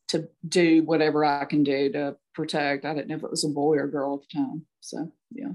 to 0.09 0.29
do 0.47 0.83
whatever 0.83 1.25
I 1.25 1.45
can 1.45 1.63
do 1.63 1.91
to 1.91 2.15
protect. 2.35 2.85
I 2.85 2.93
didn't 2.93 3.07
know 3.07 3.15
if 3.15 3.23
it 3.23 3.31
was 3.31 3.43
a 3.43 3.49
boy 3.49 3.77
or 3.77 3.87
girl 3.87 4.15
at 4.15 4.29
the 4.29 4.39
time. 4.39 4.65
So 4.79 5.11
yeah. 5.31 5.53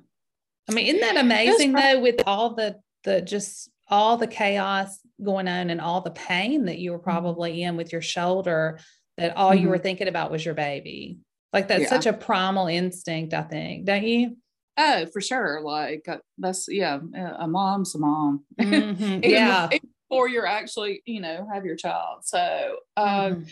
I 0.68 0.74
mean, 0.74 0.86
isn't 0.86 1.00
that 1.00 1.16
amazing 1.16 1.72
though, 1.72 2.00
with 2.00 2.22
all 2.26 2.54
the 2.54 2.80
the 3.04 3.20
just 3.20 3.70
all 3.88 4.16
the 4.16 4.26
chaos 4.26 4.98
going 5.22 5.48
on 5.48 5.70
and 5.70 5.80
all 5.80 6.00
the 6.00 6.10
pain 6.10 6.66
that 6.66 6.78
you 6.78 6.92
were 6.92 6.98
mm-hmm. 6.98 7.04
probably 7.04 7.62
in 7.62 7.76
with 7.76 7.92
your 7.92 8.02
shoulder 8.02 8.78
that 9.16 9.36
all 9.36 9.50
mm-hmm. 9.50 9.62
you 9.62 9.68
were 9.68 9.76
mm-hmm. 9.76 9.82
thinking 9.82 10.08
about 10.08 10.30
was 10.30 10.44
your 10.44 10.54
baby. 10.54 11.18
Like 11.52 11.68
that's 11.68 11.84
yeah. 11.84 11.88
such 11.88 12.06
a 12.06 12.12
primal 12.12 12.66
instinct, 12.66 13.34
I 13.34 13.42
think, 13.42 13.86
don't 13.86 14.04
you? 14.04 14.36
Oh, 14.76 15.06
for 15.06 15.20
sure. 15.20 15.60
Like 15.62 16.06
uh, 16.08 16.18
that's 16.36 16.68
yeah, 16.70 17.00
a 17.38 17.48
mom's 17.48 17.94
a 17.94 17.98
mom. 17.98 18.44
Mm-hmm. 18.60 19.20
yeah. 19.24 19.68
Before 20.08 20.28
you're 20.28 20.46
actually, 20.46 21.02
you 21.04 21.20
know, 21.20 21.48
have 21.52 21.64
your 21.64 21.76
child. 21.76 22.20
So 22.24 22.76
um 22.96 23.06
mm-hmm. 23.06 23.42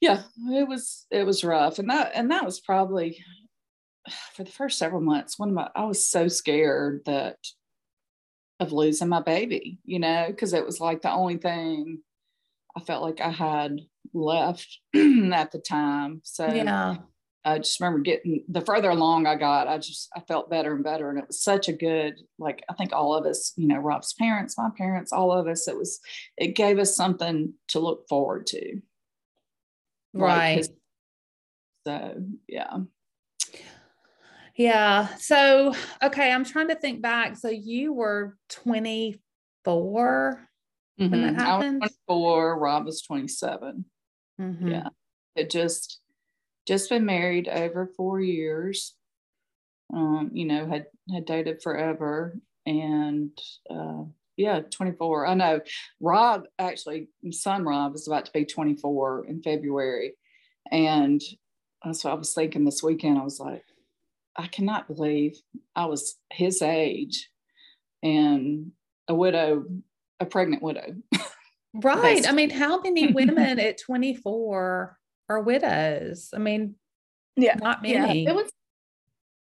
yeah, 0.00 0.22
it 0.50 0.66
was 0.66 1.06
it 1.10 1.24
was 1.24 1.44
rough. 1.44 1.78
And 1.78 1.90
that 1.90 2.12
and 2.14 2.30
that 2.30 2.44
was 2.44 2.58
probably 2.58 3.22
for 4.34 4.44
the 4.44 4.50
first 4.50 4.78
several 4.78 5.02
months, 5.02 5.38
one 5.38 5.50
of 5.50 5.54
my 5.54 5.68
I 5.76 5.84
was 5.84 6.04
so 6.04 6.26
scared 6.26 7.02
that 7.04 7.36
of 8.60 8.72
losing 8.72 9.08
my 9.08 9.20
baby, 9.20 9.78
you 9.84 9.98
know, 9.98 10.26
because 10.28 10.52
it 10.52 10.64
was 10.64 10.80
like 10.80 11.02
the 11.02 11.12
only 11.12 11.36
thing 11.36 12.00
I 12.76 12.80
felt 12.80 13.02
like 13.02 13.20
I 13.20 13.30
had 13.30 13.80
left 14.12 14.78
at 14.94 15.52
the 15.52 15.62
time. 15.66 16.20
So 16.24 16.46
yeah. 16.46 16.96
I 17.44 17.58
just 17.58 17.80
remember 17.80 18.00
getting 18.00 18.44
the 18.48 18.60
further 18.60 18.90
along 18.90 19.26
I 19.26 19.36
got, 19.36 19.68
I 19.68 19.78
just 19.78 20.08
I 20.14 20.20
felt 20.20 20.50
better 20.50 20.74
and 20.74 20.84
better. 20.84 21.08
And 21.08 21.18
it 21.18 21.28
was 21.28 21.42
such 21.42 21.68
a 21.68 21.72
good, 21.72 22.20
like 22.38 22.62
I 22.68 22.74
think 22.74 22.92
all 22.92 23.14
of 23.14 23.26
us, 23.26 23.52
you 23.56 23.68
know, 23.68 23.78
Rob's 23.78 24.12
parents, 24.12 24.58
my 24.58 24.70
parents, 24.76 25.12
all 25.12 25.32
of 25.32 25.46
us, 25.46 25.68
it 25.68 25.76
was 25.76 26.00
it 26.36 26.56
gave 26.56 26.78
us 26.78 26.96
something 26.96 27.54
to 27.68 27.78
look 27.78 28.08
forward 28.08 28.46
to. 28.48 28.80
Right. 30.12 30.56
Like, 30.56 30.66
so 31.86 32.22
yeah. 32.48 32.78
Yeah. 34.58 35.06
So 35.18 35.72
okay, 36.02 36.32
I'm 36.32 36.44
trying 36.44 36.68
to 36.68 36.74
think 36.74 37.00
back. 37.00 37.36
So 37.36 37.48
you 37.48 37.92
were 37.92 38.36
24 38.50 40.48
mm-hmm. 41.00 41.10
when 41.10 41.22
that 41.22 41.40
happened. 41.40 41.82
I 41.82 41.86
was 41.86 41.96
24, 42.08 42.58
Rob 42.58 42.84
was 42.84 43.00
27. 43.02 43.84
Mm-hmm. 44.40 44.68
Yeah. 44.68 44.88
It 45.36 45.48
just 45.48 46.00
just 46.66 46.90
been 46.90 47.06
married 47.06 47.48
over 47.48 47.86
four 47.96 48.20
years. 48.20 48.94
Um, 49.94 50.30
you 50.34 50.44
know, 50.44 50.66
had 50.66 50.86
had 51.10 51.24
dated 51.24 51.62
forever 51.62 52.36
and 52.66 53.30
uh 53.70 54.02
yeah, 54.36 54.60
24. 54.60 55.26
I 55.26 55.34
know 55.34 55.60
Rob 56.00 56.46
actually, 56.58 57.10
son 57.30 57.64
Rob 57.64 57.94
is 57.94 58.08
about 58.08 58.26
to 58.26 58.32
be 58.32 58.44
24 58.44 59.26
in 59.26 59.40
February. 59.40 60.14
And 60.70 61.20
that's 61.84 62.02
what 62.02 62.12
I 62.12 62.14
was 62.14 62.34
thinking 62.34 62.64
this 62.64 62.82
weekend. 62.82 63.18
I 63.18 63.24
was 63.24 63.40
like, 63.40 63.64
I 64.38 64.46
cannot 64.46 64.86
believe 64.86 65.36
I 65.74 65.86
was 65.86 66.16
his 66.32 66.62
age 66.62 67.28
and 68.02 68.70
a 69.08 69.14
widow, 69.14 69.64
a 70.20 70.26
pregnant 70.26 70.62
widow. 70.62 70.94
Right. 71.74 72.26
I 72.26 72.32
mean, 72.32 72.50
how 72.50 72.80
many 72.80 73.12
women 73.12 73.60
at 73.60 73.78
24 73.78 74.96
are 75.28 75.40
widows? 75.40 76.30
I 76.34 76.38
mean, 76.38 76.74
yeah, 77.36 77.54
not 77.54 77.82
many. 77.82 78.24
Yeah, 78.24 78.30
it 78.30 78.34
was 78.34 78.50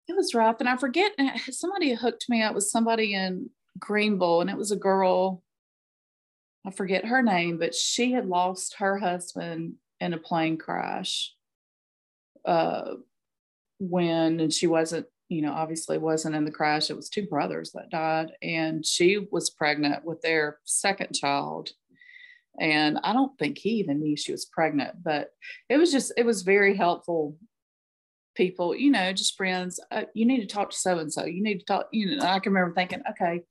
it 0.08 0.16
was 0.16 0.34
rough. 0.34 0.56
And 0.60 0.68
I 0.68 0.76
forget 0.76 1.12
somebody 1.50 1.94
hooked 1.94 2.26
me 2.28 2.42
up 2.42 2.54
with 2.54 2.64
somebody 2.64 3.14
in 3.14 3.50
Greenville, 3.78 4.40
and 4.40 4.50
it 4.50 4.56
was 4.56 4.72
a 4.72 4.76
girl. 4.76 5.42
I 6.66 6.70
forget 6.70 7.04
her 7.04 7.22
name, 7.22 7.58
but 7.58 7.74
she 7.74 8.12
had 8.12 8.26
lost 8.26 8.76
her 8.78 8.98
husband 8.98 9.74
in 10.00 10.14
a 10.14 10.18
plane 10.18 10.56
crash. 10.56 11.32
Uh 12.44 12.94
when 13.88 14.40
and 14.40 14.52
she 14.52 14.66
wasn't, 14.66 15.06
you 15.28 15.42
know, 15.42 15.52
obviously 15.52 15.98
wasn't 15.98 16.34
in 16.34 16.44
the 16.44 16.50
crash. 16.50 16.90
It 16.90 16.96
was 16.96 17.08
two 17.08 17.26
brothers 17.26 17.72
that 17.72 17.90
died, 17.90 18.32
and 18.42 18.84
she 18.84 19.26
was 19.30 19.50
pregnant 19.50 20.04
with 20.04 20.20
their 20.22 20.58
second 20.64 21.14
child 21.14 21.70
and 22.60 22.98
I 23.02 23.12
don't 23.12 23.36
think 23.38 23.58
he 23.58 23.70
even 23.70 24.00
knew 24.00 24.16
she 24.16 24.32
was 24.32 24.44
pregnant, 24.44 25.02
but 25.02 25.30
it 25.68 25.76
was 25.76 25.90
just, 25.90 26.12
it 26.16 26.24
was 26.24 26.42
very 26.42 26.76
helpful. 26.76 27.36
People, 28.36 28.74
you 28.74 28.90
know, 28.90 29.12
just 29.12 29.36
friends, 29.36 29.80
uh, 29.90 30.04
you 30.14 30.24
need 30.24 30.40
to 30.40 30.46
talk 30.46 30.70
to 30.70 30.76
so 30.76 30.98
and 30.98 31.12
so. 31.12 31.24
You 31.24 31.42
need 31.42 31.60
to 31.60 31.64
talk, 31.64 31.88
you 31.92 32.16
know, 32.16 32.24
I 32.24 32.38
can 32.38 32.52
remember 32.52 32.74
thinking, 32.74 33.02
okay, 33.10 33.42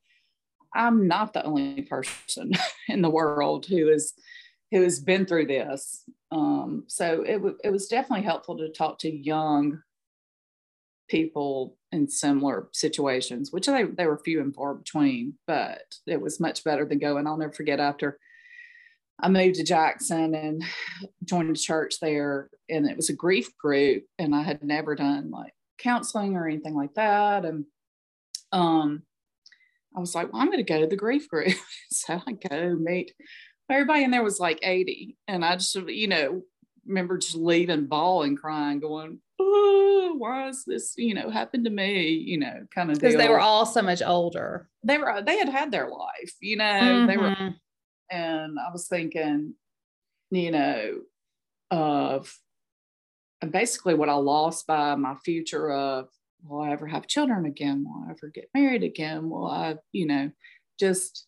I'm 0.74 1.08
not 1.08 1.34
the 1.34 1.44
only 1.44 1.82
person 1.84 2.52
in 2.88 3.02
the 3.02 3.10
world 3.10 3.66
who 3.66 3.90
is 3.90 4.14
who 4.72 4.82
has 4.82 5.00
been 5.00 5.26
through 5.28 5.46
this. 5.46 6.04
Um, 6.32 6.86
so 6.88 7.22
it, 7.22 7.34
w- 7.34 7.58
it 7.64 7.70
was 7.70 7.88
definitely 7.88 8.26
helpful 8.26 8.58
to 8.58 8.70
talk 8.70 8.98
to 9.00 9.16
young 9.16 9.84
people 11.08 11.78
in 11.92 12.08
similar 12.08 12.70
situations, 12.74 13.52
which 13.52 13.68
they, 13.68 13.84
they 13.84 14.08
were 14.08 14.18
few 14.18 14.42
and 14.42 14.54
far 14.54 14.74
between, 14.74 15.36
but 15.48 15.82
it 16.08 16.22
was 16.22 16.40
much 16.40 16.64
better 16.64 16.86
than 16.86 17.00
going. 17.00 17.28
I'll 17.28 17.38
never 17.38 17.54
forget 17.54 17.80
after 17.80 18.20
I 19.20 19.30
moved 19.30 19.56
to 19.56 19.64
Jackson 19.64 20.34
and 20.34 20.64
joined 21.24 21.56
a 21.56 21.60
church 21.60 21.96
there, 22.02 22.50
and 22.70 22.90
it 22.90 22.98
was 22.98 23.10
a 23.10 23.16
grief 23.16 23.56
group, 23.58 24.04
and 24.18 24.36
I 24.36 24.42
had 24.42 24.64
never 24.64 24.96
done 24.96 25.30
like 25.30 25.54
counseling 25.78 26.36
or 26.36 26.48
anything 26.48 26.76
like 26.76 26.96
that, 26.96 27.46
and 27.46 27.66
um, 28.52 29.04
I 29.96 30.00
was 30.00 30.16
like, 30.16 30.32
well, 30.32 30.42
I'm 30.42 30.48
going 30.48 30.58
to 30.58 30.64
go 30.64 30.82
to 30.82 30.88
the 30.88 30.96
grief 30.96 31.30
group, 31.30 31.54
so 31.92 32.22
I 32.26 32.32
go 32.34 32.76
meet 32.76 33.14
everybody, 33.70 34.04
and 34.04 34.14
there 34.14 34.24
was 34.24 34.40
like 34.40 34.60
80, 34.64 35.16
and 35.28 35.46
I 35.46 35.56
just 35.56 35.76
you 35.76 36.08
know 36.08 36.42
remember 36.86 37.18
just 37.18 37.36
leaving 37.36 37.86
bawling, 37.86 38.36
crying, 38.36 38.80
going, 38.80 39.20
oh, 39.44 40.16
why 40.18 40.48
is 40.50 40.64
this 40.66 40.94
you 40.98 41.14
know 41.14 41.30
happened 41.30 41.66
to 41.66 41.72
me, 41.72 42.10
you 42.10 42.38
know, 42.38 42.66
kind 42.74 42.92
of 42.92 43.00
because 43.00 43.16
they 43.16 43.30
were 43.30 43.40
all 43.40 43.66
so 43.66 43.82
much 43.82 44.02
older. 44.02 44.70
They 44.84 44.98
were 44.98 45.22
they 45.22 45.38
had 45.38 45.50
had 45.50 45.72
their 45.72 45.90
life, 45.90 46.34
you 46.42 46.58
know, 46.58 46.64
mm-hmm. 46.64 47.08
they 47.08 47.18
were 47.18 47.30
mm-hmm 47.30 47.50
and 48.14 48.60
I 48.60 48.72
was 48.72 48.88
thinking, 48.88 49.56
you 50.30 50.52
know, 50.52 51.02
of 51.72 52.32
basically 53.50 53.96
what 53.96 54.10
I 54.10 54.14
lost 54.14 54.68
by 54.68 54.96
my 54.96 55.16
future 55.26 55.72
of 55.72 56.10
will 56.46 56.62
I 56.62 56.72
ever 56.72 56.86
have 56.86 57.08
children 57.08 57.46
again? 57.46 57.84
Will 57.86 58.06
I 58.08 58.12
ever 58.12 58.30
get 58.34 58.50
married 58.54 58.84
again? 58.84 59.30
Will 59.30 59.48
I, 59.48 59.78
you 59.92 60.06
know, 60.06 60.32
just 60.80 61.26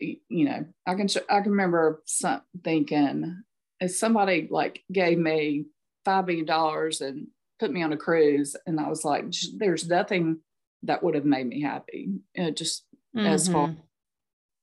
you 0.00 0.44
know, 0.44 0.66
I 0.86 0.94
can 0.94 1.08
I 1.30 1.40
can 1.40 1.52
remember 1.52 2.02
some, 2.04 2.42
thinking 2.64 3.42
if 3.80 3.94
somebody 3.94 4.48
like 4.50 4.82
gave 4.90 5.18
me 5.18 5.66
five 6.04 6.26
million 6.26 6.46
dollars 6.46 7.00
and 7.00 7.28
put 7.58 7.72
me 7.72 7.82
on 7.82 7.92
a 7.92 7.96
cruise, 7.96 8.56
and 8.66 8.80
I 8.80 8.88
was 8.88 9.04
like, 9.04 9.24
there's 9.56 9.88
nothing 9.88 10.40
that 10.82 11.02
would 11.02 11.14
have 11.14 11.24
made 11.24 11.46
me 11.46 11.62
happy. 11.62 12.10
It 12.34 12.56
just 12.56 12.84
mm-hmm. 13.16 13.26
as 13.26 13.48
far 13.48 13.74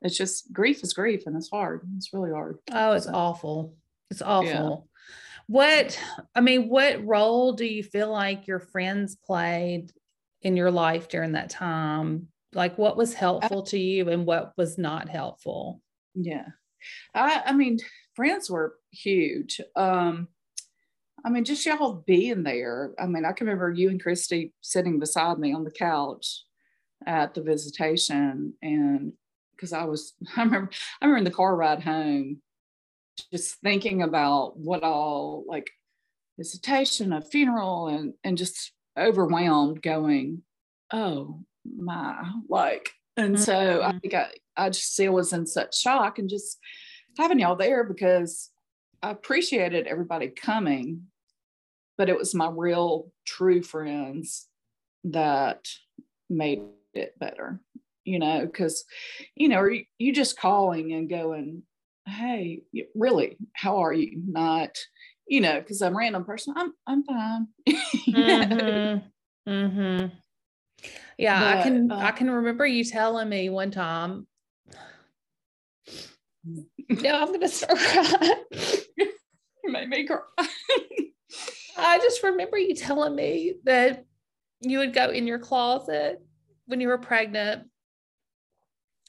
it's 0.01 0.17
just 0.17 0.51
grief 0.51 0.83
is 0.83 0.93
grief 0.93 1.23
and 1.27 1.35
it's 1.35 1.49
hard. 1.49 1.81
It's 1.97 2.13
really 2.13 2.31
hard. 2.31 2.57
Oh, 2.71 2.93
it's 2.93 3.05
so. 3.05 3.13
awful. 3.13 3.75
It's 4.09 4.21
awful. 4.21 4.87
Yeah. 4.89 5.03
What, 5.47 5.99
I 6.33 6.41
mean, 6.41 6.69
what 6.69 7.05
role 7.05 7.53
do 7.53 7.65
you 7.65 7.83
feel 7.83 8.09
like 8.09 8.47
your 8.47 8.59
friends 8.59 9.15
played 9.15 9.91
in 10.41 10.57
your 10.57 10.71
life 10.71 11.07
during 11.07 11.33
that 11.33 11.49
time? 11.49 12.27
Like 12.53 12.77
what 12.77 12.97
was 12.97 13.13
helpful 13.13 13.63
to 13.63 13.79
you 13.79 14.09
and 14.09 14.25
what 14.25 14.53
was 14.57 14.77
not 14.77 15.07
helpful? 15.07 15.81
Yeah. 16.15 16.47
I, 17.13 17.43
I 17.45 17.53
mean, 17.53 17.77
friends 18.15 18.49
were 18.49 18.75
huge. 18.91 19.61
Um, 19.75 20.29
I 21.23 21.29
mean, 21.29 21.45
just 21.45 21.65
y'all 21.65 22.03
being 22.05 22.43
there. 22.43 22.91
I 22.99 23.05
mean, 23.05 23.25
I 23.25 23.31
can 23.31 23.47
remember 23.47 23.71
you 23.71 23.89
and 23.89 24.01
Christy 24.01 24.53
sitting 24.61 24.99
beside 24.99 25.37
me 25.37 25.53
on 25.53 25.63
the 25.63 25.71
couch 25.71 26.43
at 27.05 27.33
the 27.33 27.41
visitation 27.41 28.53
and 28.61 29.13
because 29.55 29.73
I 29.73 29.83
was 29.85 30.13
I 30.35 30.43
remember 30.43 30.71
I 31.01 31.05
remember 31.05 31.17
in 31.17 31.23
the 31.23 31.31
car 31.31 31.55
ride 31.55 31.83
home 31.83 32.41
just 33.31 33.55
thinking 33.61 34.01
about 34.01 34.57
what 34.57 34.83
all 34.83 35.43
like 35.47 35.69
visitation, 36.37 37.13
a 37.13 37.21
funeral, 37.21 37.87
and 37.87 38.13
and 38.23 38.37
just 38.37 38.71
overwhelmed, 38.97 39.81
going, 39.81 40.41
oh 40.91 41.43
my, 41.65 42.31
like, 42.49 42.89
and 43.17 43.35
mm-hmm. 43.35 43.43
so 43.43 43.81
I 43.81 43.89
mm-hmm. 43.89 43.97
think 43.99 44.13
I 44.13 44.27
I 44.57 44.69
just 44.69 44.93
still 44.93 45.13
was 45.13 45.33
in 45.33 45.45
such 45.45 45.79
shock 45.79 46.19
and 46.19 46.29
just 46.29 46.57
having 47.17 47.39
y'all 47.39 47.55
there 47.55 47.83
because 47.83 48.49
I 49.03 49.11
appreciated 49.11 49.87
everybody 49.87 50.27
coming, 50.27 51.07
but 52.01 52.09
it 52.09 52.17
was 52.17 52.33
my 52.33 52.49
real 52.49 53.11
true 53.27 53.61
friends 53.61 54.47
that 55.03 55.67
made 56.29 56.63
it 56.95 57.13
better 57.19 57.61
you 58.03 58.19
know, 58.19 58.45
because, 58.45 58.85
you 59.35 59.47
know, 59.47 59.63
you, 59.65 59.85
you 59.97 60.13
just 60.13 60.39
calling 60.39 60.93
and 60.93 61.09
going, 61.09 61.63
hey, 62.07 62.63
really, 62.95 63.37
how 63.53 63.77
are 63.77 63.93
you? 63.93 64.21
Not, 64.27 64.77
you 65.27 65.41
know, 65.41 65.59
because 65.59 65.81
I'm 65.81 65.93
a 65.93 65.97
random 65.97 66.25
person, 66.25 66.53
I'm 66.57 66.73
I'm 66.87 67.03
fine. 67.03 67.47
mm-hmm. 67.69 69.49
Mm-hmm. 69.49 70.07
Yeah, 71.17 71.39
but, 71.39 71.57
I 71.57 71.63
can 71.63 71.91
uh, 71.91 71.97
I 71.97 72.11
can 72.11 72.31
remember 72.31 72.65
you 72.65 72.83
telling 72.83 73.29
me 73.29 73.49
one 73.49 73.71
time. 73.71 74.27
yeah, 76.89 77.21
I'm 77.21 77.31
gonna 77.31 77.47
start 77.47 77.77
crying. 77.77 78.33
you 78.97 79.71
made 79.71 79.89
me 79.89 80.07
cry. 80.07 80.17
I 81.77 81.99
just 81.99 82.23
remember 82.23 82.57
you 82.57 82.75
telling 82.75 83.15
me 83.15 83.55
that 83.63 84.05
you 84.61 84.79
would 84.79 84.93
go 84.93 85.09
in 85.09 85.27
your 85.27 85.39
closet 85.39 86.21
when 86.65 86.79
you 86.79 86.87
were 86.87 86.97
pregnant 86.97 87.67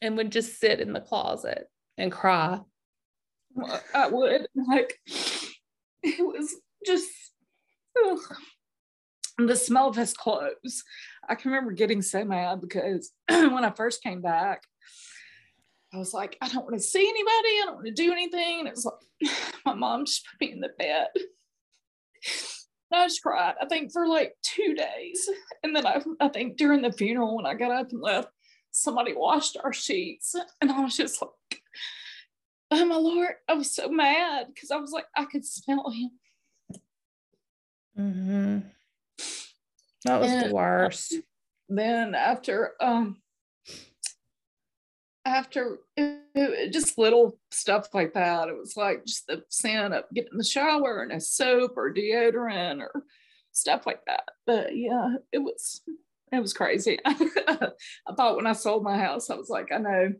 and 0.00 0.16
would 0.16 0.32
just 0.32 0.58
sit 0.58 0.80
in 0.80 0.92
the 0.92 1.00
closet 1.00 1.68
and 1.98 2.10
cry. 2.10 2.60
I 3.94 4.08
would 4.08 4.46
like 4.66 4.98
it 6.02 6.26
was 6.26 6.54
just 6.86 7.10
ugh. 8.04 8.18
the 9.38 9.56
smell 9.56 9.88
of 9.88 9.96
his 9.96 10.14
clothes. 10.14 10.84
I 11.28 11.34
can 11.34 11.52
remember 11.52 11.72
getting 11.72 12.02
so 12.02 12.24
mad 12.24 12.60
because 12.60 13.12
when 13.28 13.64
I 13.64 13.70
first 13.70 14.02
came 14.02 14.22
back, 14.22 14.62
I 15.94 15.98
was 15.98 16.14
like, 16.14 16.38
I 16.40 16.48
don't 16.48 16.64
want 16.64 16.74
to 16.74 16.80
see 16.80 17.06
anybody. 17.06 17.28
I 17.30 17.62
don't 17.66 17.74
want 17.74 17.86
to 17.86 17.92
do 17.92 18.12
anything. 18.12 18.60
And 18.60 18.68
it 18.68 18.74
was 18.74 18.86
like 18.86 19.32
my 19.66 19.74
mom 19.74 20.06
just 20.06 20.26
put 20.26 20.40
me 20.40 20.52
in 20.52 20.60
the 20.60 20.70
bed. 20.78 21.08
And 22.92 23.00
I 23.00 23.06
just 23.06 23.22
cried, 23.22 23.54
I 23.58 23.64
think, 23.66 23.90
for 23.90 24.06
like 24.06 24.36
two 24.42 24.74
days. 24.74 25.26
And 25.62 25.74
then 25.74 25.86
I, 25.86 26.02
I 26.20 26.28
think 26.28 26.58
during 26.58 26.82
the 26.82 26.92
funeral, 26.92 27.36
when 27.36 27.46
I 27.46 27.54
got 27.54 27.70
up 27.70 27.90
and 27.90 28.02
left, 28.02 28.28
somebody 28.70 29.14
washed 29.14 29.56
our 29.64 29.72
sheets. 29.72 30.34
And 30.60 30.70
I 30.70 30.80
was 30.80 30.94
just 30.94 31.22
like, 31.22 31.62
oh 32.70 32.84
my 32.84 32.96
Lord, 32.96 33.34
I 33.48 33.54
was 33.54 33.74
so 33.74 33.88
mad 33.88 34.48
because 34.52 34.70
I 34.70 34.76
was 34.76 34.92
like, 34.92 35.06
I 35.16 35.24
could 35.24 35.46
smell 35.46 35.90
him. 35.90 36.10
Mm-hmm. 37.98 38.58
That 40.04 40.20
was 40.20 40.30
and 40.30 40.50
the 40.50 40.54
worst. 40.54 41.14
Then 41.70 42.14
after, 42.14 42.72
um, 42.78 43.22
after 45.24 45.78
it, 45.96 46.72
just 46.72 46.98
little 46.98 47.38
stuff 47.50 47.88
like 47.94 48.14
that, 48.14 48.48
it 48.48 48.56
was 48.56 48.76
like 48.76 49.04
just 49.04 49.26
the 49.26 49.42
scent 49.48 49.94
of 49.94 50.04
getting 50.14 50.32
in 50.32 50.38
the 50.38 50.44
shower 50.44 51.02
and 51.02 51.12
a 51.12 51.20
soap 51.20 51.72
or 51.76 51.92
deodorant 51.92 52.80
or 52.80 53.04
stuff 53.52 53.86
like 53.86 54.00
that. 54.06 54.24
But 54.46 54.76
yeah, 54.76 55.14
it 55.32 55.38
was 55.38 55.82
it 56.32 56.40
was 56.40 56.52
crazy. 56.52 56.98
I 57.06 57.70
thought 58.16 58.36
when 58.36 58.46
I 58.46 58.52
sold 58.52 58.82
my 58.82 58.98
house, 58.98 59.30
I 59.30 59.34
was 59.34 59.50
like, 59.50 59.70
I 59.70 59.78
know 59.78 60.12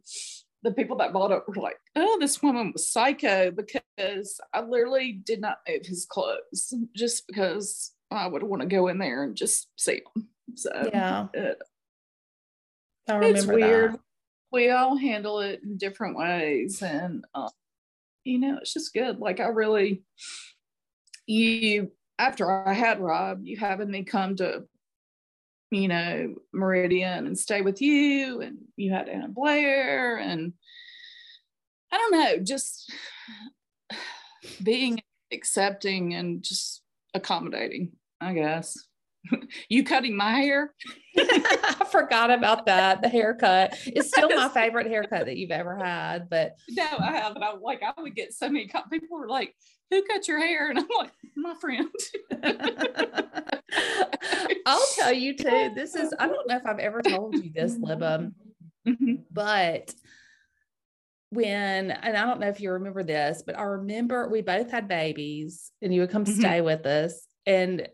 the 0.62 0.72
people 0.72 0.98
that 0.98 1.12
bought 1.12 1.32
it 1.32 1.42
were 1.48 1.54
like, 1.54 1.78
oh, 1.96 2.18
this 2.20 2.42
woman 2.42 2.72
was 2.72 2.88
psycho 2.88 3.50
because 3.50 4.40
I 4.52 4.60
literally 4.60 5.12
did 5.12 5.40
not 5.40 5.58
move 5.68 5.84
his 5.84 6.06
clothes 6.08 6.72
just 6.94 7.26
because 7.26 7.92
I 8.10 8.26
would 8.26 8.42
want 8.42 8.62
to 8.62 8.68
go 8.68 8.88
in 8.88 8.98
there 8.98 9.24
and 9.24 9.34
just 9.34 9.68
see 9.76 10.02
them. 10.14 10.28
So 10.54 10.90
yeah, 10.92 11.26
it, 11.32 11.58
it's 13.08 13.46
weird. 13.46 13.94
That. 13.94 14.00
We 14.52 14.70
all 14.70 14.96
handle 14.96 15.40
it 15.40 15.62
in 15.62 15.78
different 15.78 16.16
ways, 16.16 16.82
and 16.82 17.24
um, 17.34 17.48
you 18.24 18.38
know, 18.38 18.58
it's 18.60 18.72
just 18.72 18.92
good. 18.92 19.18
Like 19.18 19.40
I 19.40 19.46
really, 19.46 20.02
you 21.26 21.90
after 22.18 22.68
I 22.68 22.72
had 22.72 23.00
Rob, 23.00 23.40
you 23.44 23.56
having 23.56 23.90
me 23.90 24.04
come 24.04 24.36
to 24.36 24.64
you 25.72 25.88
know, 25.88 26.34
Meridian 26.52 27.26
and 27.26 27.36
stay 27.36 27.62
with 27.62 27.80
you. 27.80 28.42
And 28.42 28.58
you 28.76 28.92
had 28.92 29.08
Anna 29.08 29.28
Blair. 29.28 30.18
And 30.18 30.52
I 31.90 31.96
don't 31.96 32.12
know, 32.12 32.44
just 32.44 32.92
being 34.62 35.02
accepting 35.32 36.14
and 36.14 36.42
just 36.42 36.82
accommodating, 37.14 37.92
I 38.20 38.34
guess. 38.34 38.78
you 39.68 39.84
cutting 39.84 40.16
my 40.16 40.32
hair? 40.32 40.72
I 41.18 41.86
forgot 41.90 42.30
about 42.30 42.66
that. 42.66 43.02
The 43.02 43.08
haircut 43.08 43.76
is 43.86 44.08
still 44.08 44.30
my 44.30 44.48
favorite 44.48 44.86
haircut 44.86 45.26
that 45.26 45.36
you've 45.36 45.50
ever 45.50 45.76
had. 45.76 46.30
But 46.30 46.56
no, 46.70 46.86
I 46.98 47.12
haven't. 47.12 47.42
I 47.42 47.52
like 47.54 47.82
I 47.82 47.92
would 48.00 48.14
get 48.14 48.32
so 48.32 48.48
many 48.48 48.70
people 48.90 49.18
were 49.18 49.28
like, 49.28 49.54
"Who 49.90 50.02
cut 50.04 50.26
your 50.26 50.38
hair?" 50.38 50.70
And 50.70 50.78
I'm 50.78 50.88
like, 50.98 51.12
"My 51.36 51.54
friend." 51.60 51.88
I'll 54.66 54.86
tell 54.96 55.12
you 55.12 55.36
too. 55.36 55.72
This 55.74 55.94
is, 55.94 56.14
I 56.18 56.28
don't 56.28 56.48
know 56.48 56.56
if 56.56 56.66
I've 56.66 56.78
ever 56.78 57.02
told 57.02 57.34
you 57.34 57.50
this, 57.52 57.76
Libba, 57.78 58.32
mm-hmm. 58.86 59.14
but 59.30 59.94
when, 61.30 61.90
and 61.90 62.16
I 62.16 62.24
don't 62.24 62.40
know 62.40 62.48
if 62.48 62.60
you 62.60 62.72
remember 62.72 63.02
this, 63.02 63.42
but 63.44 63.58
I 63.58 63.62
remember 63.62 64.28
we 64.28 64.42
both 64.42 64.70
had 64.70 64.88
babies 64.88 65.72
and 65.80 65.92
you 65.92 66.02
would 66.02 66.10
come 66.10 66.24
mm-hmm. 66.24 66.40
stay 66.40 66.60
with 66.60 66.86
us. 66.86 67.26
And 67.46 67.88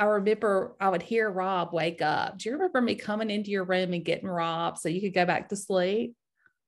I 0.00 0.04
remember 0.04 0.76
I 0.80 0.88
would 0.88 1.02
hear 1.02 1.30
Rob 1.30 1.74
wake 1.74 2.00
up. 2.00 2.38
Do 2.38 2.48
you 2.48 2.54
remember 2.54 2.80
me 2.80 2.94
coming 2.94 3.28
into 3.28 3.50
your 3.50 3.64
room 3.64 3.92
and 3.92 4.02
getting 4.02 4.28
Rob 4.28 4.78
so 4.78 4.88
you 4.88 5.02
could 5.02 5.12
go 5.12 5.26
back 5.26 5.50
to 5.50 5.56
sleep? 5.56 6.14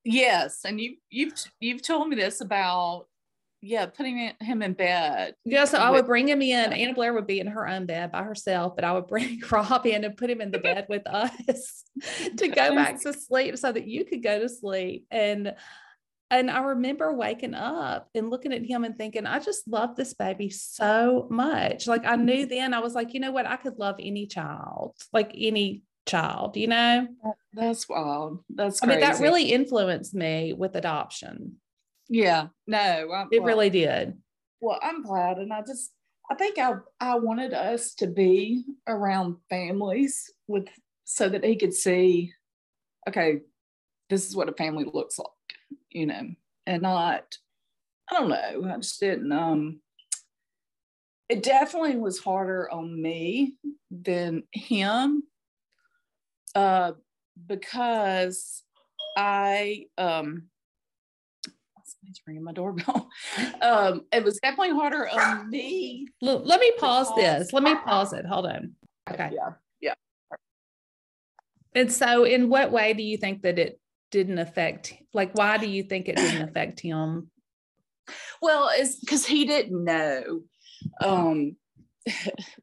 Yes, 0.05 0.61
and 0.66 0.79
you 0.79 0.97
you've 1.09 1.33
you've 1.59 1.81
told 1.81 2.09
me 2.09 2.16
this 2.16 2.42
about 2.42 3.07
yeah, 3.62 3.87
putting 3.87 4.33
him 4.38 4.61
in 4.61 4.75
bed. 4.75 5.35
Yeah, 5.47 5.64
so 5.64 5.79
I 5.79 5.88
would 5.88 6.05
bring 6.05 6.29
him 6.29 6.42
in. 6.42 6.75
Anna 6.75 6.92
Blair 6.92 7.14
would 7.14 7.27
be 7.29 7.40
in 7.40 7.47
her 7.47 7.66
own 7.66 7.87
bed 7.87 8.12
by 8.12 8.23
herself, 8.23 8.75
but 8.75 8.85
I 8.85 8.92
would 8.92 9.07
bring 9.07 9.40
Rob 9.51 9.87
in 9.87 10.05
and 10.05 10.16
put 10.16 10.29
him 10.29 10.42
in 10.42 10.51
the 10.51 10.59
bed 10.59 10.85
with 10.90 11.07
us 11.07 11.85
to 12.37 12.49
go 12.49 12.75
back 12.75 13.01
to 13.03 13.14
sleep 13.14 13.57
so 13.57 13.73
that 13.73 13.87
you 13.87 14.05
could 14.05 14.23
go 14.23 14.40
to 14.40 14.49
sleep. 14.49 15.07
And 15.11 15.55
and 16.33 16.51
I 16.51 16.62
remember 16.62 17.12
waking 17.12 17.55
up 17.55 18.09
and 18.14 18.31
looking 18.31 18.55
at 18.55 18.64
him 18.64 18.85
and 18.85 18.97
thinking, 18.97 19.27
I 19.27 19.38
just 19.38 19.68
love 19.68 19.97
this 19.97 20.14
baby 20.14 20.49
so 20.49 21.27
much. 21.31 21.87
Like 21.87 22.07
I 22.07 22.16
knew 22.16 22.47
mm-hmm. 22.47 22.49
then 22.49 22.75
I 22.75 22.79
was 22.79 22.95
like, 22.95 23.12
you 23.12 23.21
know 23.21 23.33
what? 23.33 23.47
I 23.47 23.57
could 23.57 23.79
love 23.79 23.97
any 24.01 24.27
child, 24.27 24.97
like 25.12 25.33
any 25.37 25.83
child, 26.07 26.57
you 26.57 26.68
know? 26.68 27.07
That's 27.53 27.87
wild. 27.87 28.42
That's 28.49 28.81
crazy. 28.81 28.92
I 28.92 28.97
mean, 28.97 29.01
that 29.07 29.21
really 29.21 29.53
influenced 29.53 30.14
me 30.14 30.55
with 30.55 30.75
adoption. 30.75 31.57
Yeah, 32.09 32.47
no, 32.66 33.12
I'm, 33.14 33.29
it 33.31 33.40
well, 33.40 33.47
really 33.47 33.71
did. 33.71 34.16
Well, 34.61 34.79
I'm 34.83 35.03
glad, 35.03 35.38
and 35.38 35.53
I 35.53 35.61
just 35.61 35.92
I 36.31 36.35
think 36.35 36.59
I 36.59 36.75
I 37.01 37.16
wanted 37.16 37.55
us 37.55 37.95
to 37.97 38.07
be 38.07 38.64
around 38.87 39.37
families 39.49 40.31
with 40.47 40.66
so 41.05 41.29
that 41.29 41.45
he 41.45 41.57
could 41.57 41.73
see, 41.73 42.33
okay, 43.09 43.40
this 44.11 44.27
is 44.27 44.37
what 44.37 44.49
a 44.49 44.53
family 44.53 44.85
looks 44.92 45.18
like, 45.18 45.29
you 45.91 46.07
know, 46.07 46.29
and 46.67 46.83
not 46.83 47.37
I 48.11 48.15
don't 48.15 48.29
know. 48.29 48.71
I 48.71 48.77
just 48.77 49.01
didn't. 49.01 49.33
Um, 49.33 49.81
it 51.29 51.43
definitely 51.43 51.97
was 51.97 52.19
harder 52.19 52.71
on 52.71 53.01
me 53.01 53.55
than 53.91 54.43
him, 54.53 55.23
uh, 56.55 56.93
because 57.47 58.63
I 59.17 59.87
um 59.97 60.45
He's 62.05 62.21
ringing 62.27 62.45
my 62.45 62.53
doorbell. 62.53 63.09
Um, 63.63 64.03
it 64.13 64.25
was 64.25 64.39
definitely 64.41 64.75
harder 64.75 65.09
on 65.09 65.49
me. 65.49 66.09
Look, 66.21 66.43
let 66.45 66.59
me 66.59 66.73
pause 66.79 67.15
this. 67.15 67.53
Let 67.53 67.63
me 67.63 67.77
pause 67.77 68.13
it. 68.13 68.27
Hold 68.27 68.47
on. 68.47 68.75
Okay. 69.09 69.31
Yeah. 69.33 69.51
Yeah. 69.81 69.95
And 71.75 71.93
so, 71.93 72.25
in 72.25 72.49
what 72.49 72.73
way 72.73 72.93
do 72.93 73.05
you 73.05 73.17
think 73.17 73.43
that 73.43 73.61
it 73.61 73.81
didn't 74.12 74.38
affect? 74.38 74.94
Like, 75.12 75.33
why 75.35 75.59
do 75.59 75.68
you 75.68 75.83
think 75.83 76.09
it 76.09 76.16
didn't 76.16 76.48
affect 76.48 76.79
him? 76.79 77.31
Well, 78.40 78.70
it's 78.72 79.01
because 79.01 79.27
he 79.27 79.44
didn't 79.44 79.83
know. 79.85 80.42
Um, 81.03 81.57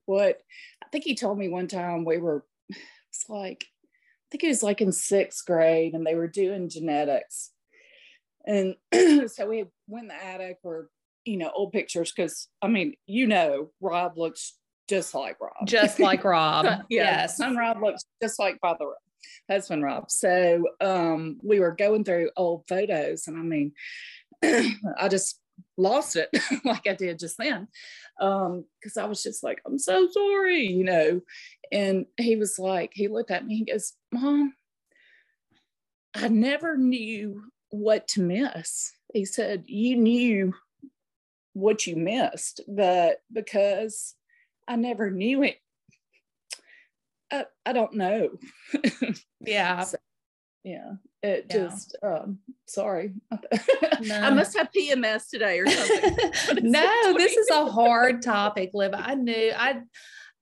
what 0.06 0.40
I 0.84 0.88
think 0.92 1.04
he 1.04 1.16
told 1.16 1.38
me 1.38 1.50
one 1.50 1.68
time 1.68 2.06
we 2.06 2.18
were, 2.18 2.46
it's 2.70 3.26
like, 3.28 3.66
I 3.66 4.26
think 4.32 4.46
it 4.46 4.50
was 4.50 4.64
like 4.64 4.80
in 4.80 4.92
sixth 4.94 5.46
grade 5.46 5.94
and 5.94 6.06
they 6.06 6.16
were 6.16 6.28
doing 6.28 6.70
genetics 6.70 7.52
and 8.50 8.76
so 9.30 9.48
we 9.48 9.66
went 9.88 10.06
in 10.06 10.08
the 10.10 10.26
attic 10.26 10.58
or, 10.64 10.90
you 11.24 11.38
know, 11.38 11.52
old 11.54 11.72
pictures 11.72 12.12
because 12.12 12.48
I 12.62 12.68
mean, 12.68 12.96
you 13.06 13.28
know, 13.28 13.70
Rob 13.80 14.18
looks 14.18 14.56
just 14.88 15.14
like 15.14 15.38
Rob. 15.40 15.68
Just 15.68 16.00
like 16.00 16.24
Rob. 16.26 16.66
yeah, 16.66 16.82
yes. 16.90 17.38
Son 17.38 17.56
Rob 17.56 17.82
looks 17.82 18.06
just 18.22 18.40
like 18.40 18.60
Father 18.60 18.86
Rob, 18.86 18.98
husband 19.50 19.84
Rob. 19.84 20.10
So 20.12 20.64
um, 20.82 21.40
we 21.44 21.60
were 21.60 21.72
going 21.72 22.04
through 22.04 22.32
old 22.36 22.64
photos 22.68 23.28
and 23.28 23.38
I 23.38 23.42
mean, 23.42 23.72
I 24.44 25.08
just 25.10 25.40
lost 25.78 26.16
it 26.16 26.30
like 26.66 26.88
I 26.88 26.94
did 26.94 27.20
just 27.20 27.38
then. 27.38 27.68
Um, 28.20 28.66
because 28.80 28.98
I 28.98 29.06
was 29.06 29.24
just 29.24 29.44
like, 29.44 29.62
I'm 29.66 29.80
so 29.80 30.08
sorry, 30.12 30.68
you 30.68 30.84
know. 30.84 31.22
And 31.72 32.06
he 32.18 32.36
was 32.36 32.60
like, 32.60 32.92
he 32.94 33.08
looked 33.08 33.32
at 33.32 33.46
me, 33.46 33.58
he 33.58 33.66
goes, 33.66 33.94
Mom, 34.12 34.54
I 36.14 36.28
never 36.28 36.78
knew 36.78 37.44
what 37.70 38.08
to 38.10 38.22
miss. 38.22 38.92
He 39.14 39.26
said, 39.26 39.64
You 39.68 39.96
knew 39.96 40.54
what 41.54 41.86
you 41.88 41.96
missed, 41.96 42.62
but 42.68 43.22
because 43.32 44.16
I 44.68 44.76
never 44.76 45.12
knew 45.12 45.44
it, 45.44 45.58
I, 47.32 47.46
I 47.66 47.74
don't 47.74 47.94
know. 47.94 48.30
yeah. 49.42 49.84
So, 49.84 49.98
yeah 50.66 50.94
it 51.24 51.46
Yeah. 51.50 51.56
just 51.56 51.96
um 52.04 52.40
sorry 52.68 53.14
No. 54.02 54.16
i 54.22 54.30
must 54.30 54.58
have 54.58 54.70
pms 54.76 55.30
today 55.30 55.60
or 55.60 55.68
something 55.68 56.18
no, 56.70 57.14
this 57.18 57.36
is 57.38 57.50
a 57.50 57.66
hard 57.66 58.22
topic, 58.22 58.72
Liv. 58.74 58.92
I 58.94 59.16
knew 59.16 59.54
I 59.56 59.82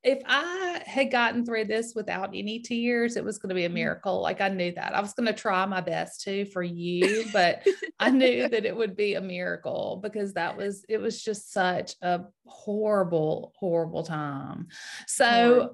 if 0.04 0.21
I 0.26 0.82
had 0.86 1.12
gotten 1.12 1.45
through 1.45 1.65
this 1.65 1.93
without 1.95 2.30
any 2.34 2.60
tears, 2.60 3.17
it 3.17 3.26
was 3.26 3.39
going 3.39 3.50
to 3.50 3.56
be 3.56 3.65
a 3.65 3.69
miracle. 3.69 4.21
Like 4.21 4.39
I 4.39 4.47
knew 4.47 4.71
that. 4.73 4.95
I 4.95 5.02
was 5.02 5.13
going 5.13 5.26
to 5.26 5.34
try 5.34 5.65
my 5.65 5.82
best 5.82 6.21
to 6.21 6.45
for 6.45 6.63
you, 6.63 7.26
but 7.34 7.65
I 8.00 8.12
knew 8.12 8.47
that 8.47 8.65
it 8.65 8.76
would 8.76 8.95
be 8.95 9.15
a 9.15 9.21
miracle 9.21 10.00
because 10.02 10.34
that 10.34 10.56
was 10.56 10.86
it 10.88 11.00
was 11.00 11.21
just 11.21 11.52
such 11.52 11.95
a 12.02 12.21
horrible, 12.45 13.54
horrible 13.60 14.04
time. 14.04 14.67
So 15.08 15.73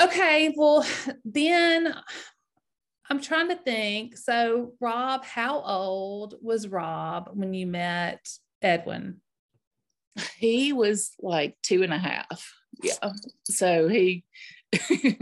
okay, 0.00 0.54
well 0.56 0.86
then 1.24 1.94
I'm 3.10 3.20
trying 3.20 3.48
to 3.48 3.56
think. 3.56 4.16
So 4.16 4.74
Rob, 4.80 5.24
how 5.24 5.60
old 5.60 6.34
was 6.40 6.68
Rob 6.68 7.30
when 7.32 7.54
you 7.54 7.66
met 7.66 8.26
Edwin? 8.60 9.20
he 10.36 10.72
was 10.72 11.12
like 11.20 11.56
two 11.62 11.82
and 11.82 11.92
a 11.92 11.98
half 11.98 12.52
yeah 12.82 13.12
so 13.44 13.88
he 13.88 14.24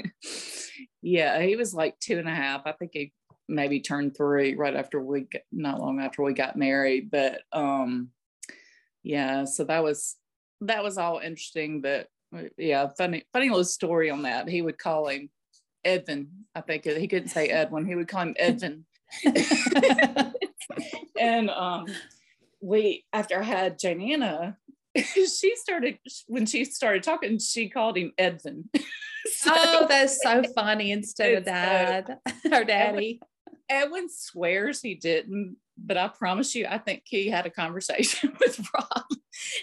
yeah 1.02 1.40
he 1.40 1.56
was 1.56 1.74
like 1.74 1.98
two 2.00 2.18
and 2.18 2.28
a 2.28 2.34
half 2.34 2.62
i 2.66 2.72
think 2.72 2.90
he 2.94 3.12
maybe 3.48 3.80
turned 3.80 4.16
three 4.16 4.54
right 4.54 4.76
after 4.76 5.00
we 5.00 5.26
not 5.52 5.80
long 5.80 6.00
after 6.00 6.22
we 6.22 6.32
got 6.32 6.56
married 6.56 7.10
but 7.10 7.42
um 7.52 8.10
yeah 9.02 9.44
so 9.44 9.64
that 9.64 9.82
was 9.82 10.16
that 10.60 10.84
was 10.84 10.98
all 10.98 11.18
interesting 11.18 11.80
but 11.80 12.06
yeah 12.56 12.88
funny 12.96 13.24
funny 13.32 13.48
little 13.48 13.64
story 13.64 14.10
on 14.10 14.22
that. 14.22 14.48
He 14.48 14.62
would 14.62 14.78
call 14.78 15.08
him 15.08 15.30
edvin 15.86 16.26
i 16.54 16.60
think. 16.60 16.84
He 16.84 17.08
couldn't 17.08 17.28
say 17.28 17.48
edwin. 17.48 17.86
He 17.86 17.94
would 17.94 18.08
call 18.08 18.22
him 18.22 18.34
edvin. 18.40 18.82
And 21.18 21.50
um 21.50 21.86
we 22.62 23.04
after 23.12 23.40
i 23.40 23.42
had 23.42 23.78
jane 23.78 24.00
anna 24.00 24.56
she 24.96 25.54
started 25.56 25.98
when 26.26 26.46
she 26.46 26.64
started 26.64 27.02
talking 27.02 27.38
she 27.38 27.68
called 27.68 27.96
him 27.96 28.12
edvin. 28.18 28.64
So 29.26 29.50
oh, 29.54 29.86
that's 29.86 30.22
so 30.22 30.42
funny 30.54 30.92
instead 30.92 31.34
of 31.34 31.44
so- 31.44 31.50
dad 31.50 32.18
or 32.50 32.64
daddy. 32.64 33.20
edwin 33.68 34.08
swears 34.08 34.80
he 34.80 34.94
didn't 34.94 35.56
but 35.84 35.96
i 35.96 36.08
promise 36.08 36.54
you 36.54 36.66
i 36.68 36.78
think 36.78 37.02
he 37.04 37.28
had 37.28 37.46
a 37.46 37.50
conversation 37.50 38.32
with 38.40 38.60
rob 38.74 39.04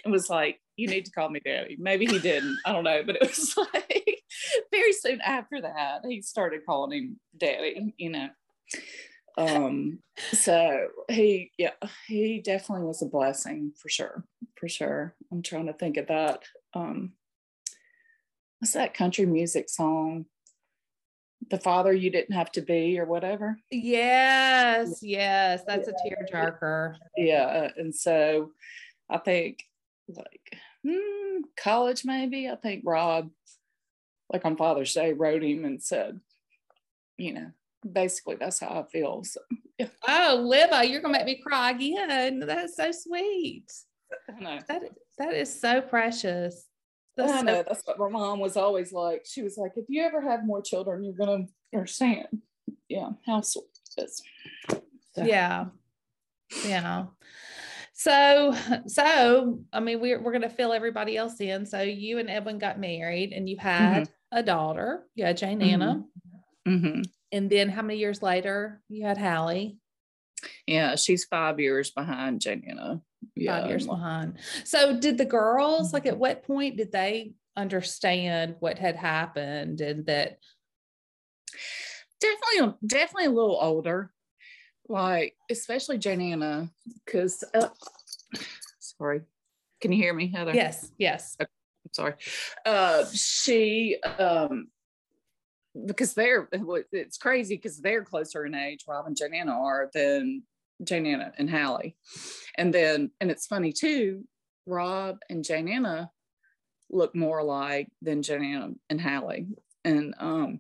and 0.03 0.12
was 0.12 0.30
like 0.30 0.60
you 0.75 0.88
need 0.88 1.06
to 1.06 1.12
call 1.12 1.30
me 1.30 1.39
daddy 1.43 1.75
maybe 1.80 2.06
he 2.06 2.19
didn't. 2.19 2.58
I 2.65 2.71
don't 2.71 2.84
know 2.84 3.03
but 3.06 3.15
it 3.15 3.27
was 3.27 3.56
like 3.73 4.23
very 4.71 4.93
soon 4.93 5.21
after 5.21 5.62
that 5.62 6.01
he 6.08 6.21
started 6.21 6.65
calling 6.65 6.91
him 6.91 7.19
daddy 7.38 7.93
you 7.97 8.10
know. 8.10 8.30
Um 9.38 9.99
so 10.34 10.88
he 11.10 11.51
yeah 11.58 11.71
he 12.08 12.39
definitely 12.39 12.86
was 12.86 13.01
a 13.01 13.06
blessing 13.06 13.73
for 13.77 13.89
sure 13.89 14.23
for 14.56 14.67
sure. 14.67 15.15
I'm 15.32 15.43
trying 15.43 15.67
to 15.67 15.73
think 15.73 15.97
of 15.97 16.08
that 16.08 16.43
um 16.73 17.13
what's 18.60 18.73
that 18.73 18.93
country 18.93 19.25
music 19.25 19.69
song 19.69 20.25
the 21.50 21.58
father 21.60 21.93
you 21.93 22.10
didn't 22.10 22.36
have 22.36 22.52
to 22.52 22.62
be 22.62 23.00
or 23.00 23.06
whatever 23.06 23.58
Yes, 23.71 25.00
yes, 25.02 25.62
that's 25.67 25.88
a 25.88 25.93
tearjerker. 25.93 26.95
yeah 27.15 27.69
and 27.78 27.93
so 27.93 28.52
i 29.10 29.17
think 29.17 29.63
like 30.10 30.58
hmm, 30.86 31.41
college 31.58 32.04
maybe 32.06 32.50
i 32.50 32.56
think 32.56 32.84
rob 32.86 33.30
like 34.32 34.43
on 34.45 34.58
father's 34.58 34.93
day 34.93 35.13
wrote 35.13 35.43
him 35.43 35.63
and 35.65 35.82
said 35.82 36.19
you 37.17 37.34
know 37.34 37.52
basically 37.89 38.36
that's 38.36 38.60
how 38.60 38.69
i 38.80 38.84
feel 38.91 39.23
so 39.23 39.39
Oh, 40.08 40.50
Liva, 40.52 40.89
you're 40.89 41.02
gonna 41.02 41.19
make 41.19 41.28
me 41.28 41.36
cry 41.36 41.69
again. 41.69 42.39
That's 42.39 42.76
so 42.76 42.91
sweet. 42.91 43.71
That 44.41 44.82
that 45.19 45.34
is 45.36 45.62
so 45.62 45.82
precious. 45.82 46.65
That's 47.17 47.32
I 47.34 47.38
so- 47.39 47.43
know 47.43 47.63
that's 47.67 47.84
what 47.86 47.99
my 47.99 48.10
mom 48.10 48.39
was 48.39 48.56
always 48.58 48.93
like. 48.93 49.25
She 49.25 49.41
was 49.41 49.58
like, 49.58 49.73
if 49.75 49.86
you 49.89 50.03
ever 50.03 50.21
have 50.21 50.45
more 50.45 50.62
children, 50.62 51.03
you're 51.03 51.13
gonna 51.13 51.45
understand. 51.73 52.27
Yeah, 52.88 53.10
how 53.25 53.41
sweet 53.41 53.65
it 53.97 54.03
is. 54.03 54.21
So, 55.15 55.23
yeah. 55.23 55.65
Yeah. 56.65 57.06
So 57.93 58.56
so 58.88 59.60
i 59.73 59.80
mean 59.80 59.99
we're, 59.99 60.21
we're 60.21 60.32
gonna 60.32 60.49
fill 60.49 60.71
everybody 60.73 61.17
else 61.17 61.39
in. 61.41 61.65
So 61.65 61.82
you 61.82 62.19
and 62.19 62.30
edwin 62.30 62.60
got 62.60 62.80
married 62.80 63.34
and 63.34 63.49
you 63.49 63.58
had 63.58 64.08
a 64.32 64.43
daughter. 64.43 65.08
You 65.15 65.25
had 65.25 65.38
jane 65.38 65.62
anna. 65.62 66.03
Mhm. 66.67 67.06
and 67.32 67.49
then 67.49 67.69
how 67.69 67.82
many 67.82 67.97
years 67.97 68.21
later 68.21 68.82
you 68.89 69.06
had 69.06 69.17
hallie 69.17 69.77
Yeah, 70.65 70.95
she's 70.95 71.26
five 71.26 71.60
years 71.60 71.91
behind 71.91 72.41
Jane 72.41 72.63
Anna. 72.67 73.02
Yeah, 73.36 73.60
five 73.60 73.69
years 73.69 73.88
behind 73.88 74.38
so 74.63 75.00
did 75.00 75.17
the 75.17 75.26
girls 75.26 75.91
like 75.91 76.06
at 76.06 76.17
what 76.17 76.43
point 76.43 76.78
did 76.78 76.91
they 76.91 77.34
understand 77.56 78.56
what 78.60 78.78
had 78.78 78.95
happened 78.95 79.82
and 79.82 80.06
that 80.06 80.38
definitely, 82.21 82.78
definitely 82.86 83.26
a 83.26 83.32
little 83.32 83.58
older. 83.60 84.12
Like 84.88 85.36
especially 85.50 85.97
Jane 85.97 86.21
Anna, 86.21 86.69
because 87.06 87.43
uh, 87.54 87.69
sorry, 88.80 89.21
can 89.82 89.91
you 89.91 89.97
hear 89.97 90.13
me, 90.13 90.32
Heather? 90.32 90.54
yes 90.54 90.91
yes 90.97 91.36
sorry 91.91 92.13
uh 92.65 93.06
she 93.13 93.97
um 94.19 94.67
because 95.86 96.13
they're 96.13 96.48
it's 96.92 97.18
crazy 97.18 97.56
because 97.56 97.80
they're 97.80 98.04
closer 98.04 98.46
in 98.46 98.56
age 98.56 98.86
rob 98.88 99.06
and 99.06 99.18
Jane 99.18 99.34
Anna 99.34 99.52
are 99.52 99.90
than 99.94 100.44
Jane 100.84 101.06
Anna 101.06 101.32
and 101.38 101.50
hallie. 101.50 101.96
And 102.56 102.74
then 102.74 103.12
and 103.20 103.32
it's 103.32 103.48
funny 103.48 103.74
too 103.74 104.26
rob 104.66 105.18
and 105.30 105.44
Jane 105.44 105.68
Anna 105.68 106.12
look 106.90 107.16
more 107.16 107.40
alike 107.40 107.88
than 108.02 108.24
Jane 108.24 108.44
Anna 108.44 108.70
and 108.90 109.02
hallie. 109.02 109.48
And 109.84 110.16
um 110.20 110.60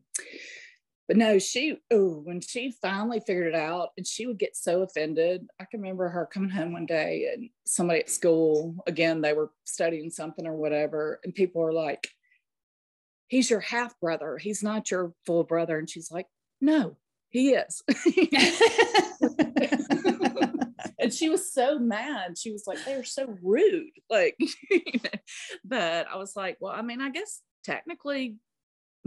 but 1.07 1.17
no 1.17 1.39
she 1.39 1.77
oh 1.91 2.21
when 2.23 2.41
she 2.41 2.73
finally 2.81 3.21
figured 3.21 3.53
it 3.53 3.55
out 3.55 3.89
and 3.97 4.05
she 4.05 4.27
would 4.27 4.39
get 4.39 4.55
so 4.55 4.81
offended. 4.81 5.47
I 5.59 5.65
can 5.65 5.81
remember 5.81 6.09
her 6.09 6.25
coming 6.25 6.49
home 6.49 6.73
one 6.73 6.85
day 6.85 7.29
and 7.33 7.49
somebody 7.65 8.01
at 8.01 8.09
school 8.09 8.75
again 8.87 9.21
they 9.21 9.33
were 9.33 9.51
studying 9.65 10.09
something 10.09 10.45
or 10.45 10.55
whatever 10.55 11.19
and 11.23 11.33
people 11.33 11.61
were 11.61 11.73
like 11.73 12.09
he's 13.27 13.49
your 13.49 13.59
half 13.59 13.99
brother. 13.99 14.37
He's 14.37 14.63
not 14.63 14.89
your 14.91 15.13
full 15.25 15.43
brother. 15.43 15.77
And 15.77 15.89
she's 15.89 16.11
like 16.11 16.27
no 16.61 16.97
he 17.29 17.51
is. 17.51 17.83
And 20.99 21.13
she 21.13 21.29
was 21.29 21.53
so 21.53 21.77
mad. 21.79 22.37
She 22.37 22.51
was 22.51 22.65
like 22.67 22.83
they're 22.83 23.03
so 23.03 23.37
rude. 23.41 23.91
Like 24.09 24.37
but 25.63 26.07
i 26.11 26.15
was 26.15 26.35
like 26.35 26.57
well 26.59 26.73
i 26.73 26.81
mean 26.81 27.01
i 27.01 27.09
guess 27.09 27.41
technically 27.63 28.37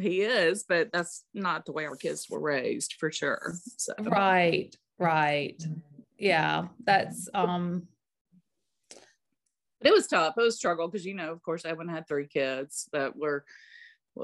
he 0.01 0.21
is 0.23 0.65
but 0.69 0.91
that's 0.93 1.25
not 1.35 1.65
the 1.65 1.73
way 1.73 1.87
our 1.87 1.97
kids 1.97 2.27
were 2.31 2.41
raised 2.41 2.95
for 2.99 3.11
sure. 3.11 3.55
So 3.77 3.95
right 3.99 4.75
right. 4.99 5.63
Yeah 6.19 6.69
that's 6.85 7.29
um 7.35 7.89
But 9.81 9.89
it 9.89 9.95
was 9.95 10.07
tough. 10.07 10.35
It 10.37 10.43
was 10.43 10.55
a 10.55 10.59
struggle 10.59 10.89
because 10.89 11.07
you 11.07 11.15
know, 11.15 11.33
of 11.33 11.43
course, 11.43 11.65
Edwin 11.65 11.89
had 11.89 12.07
three 12.07 12.27
kids 12.27 12.89
that 12.93 13.17
were, 13.17 13.45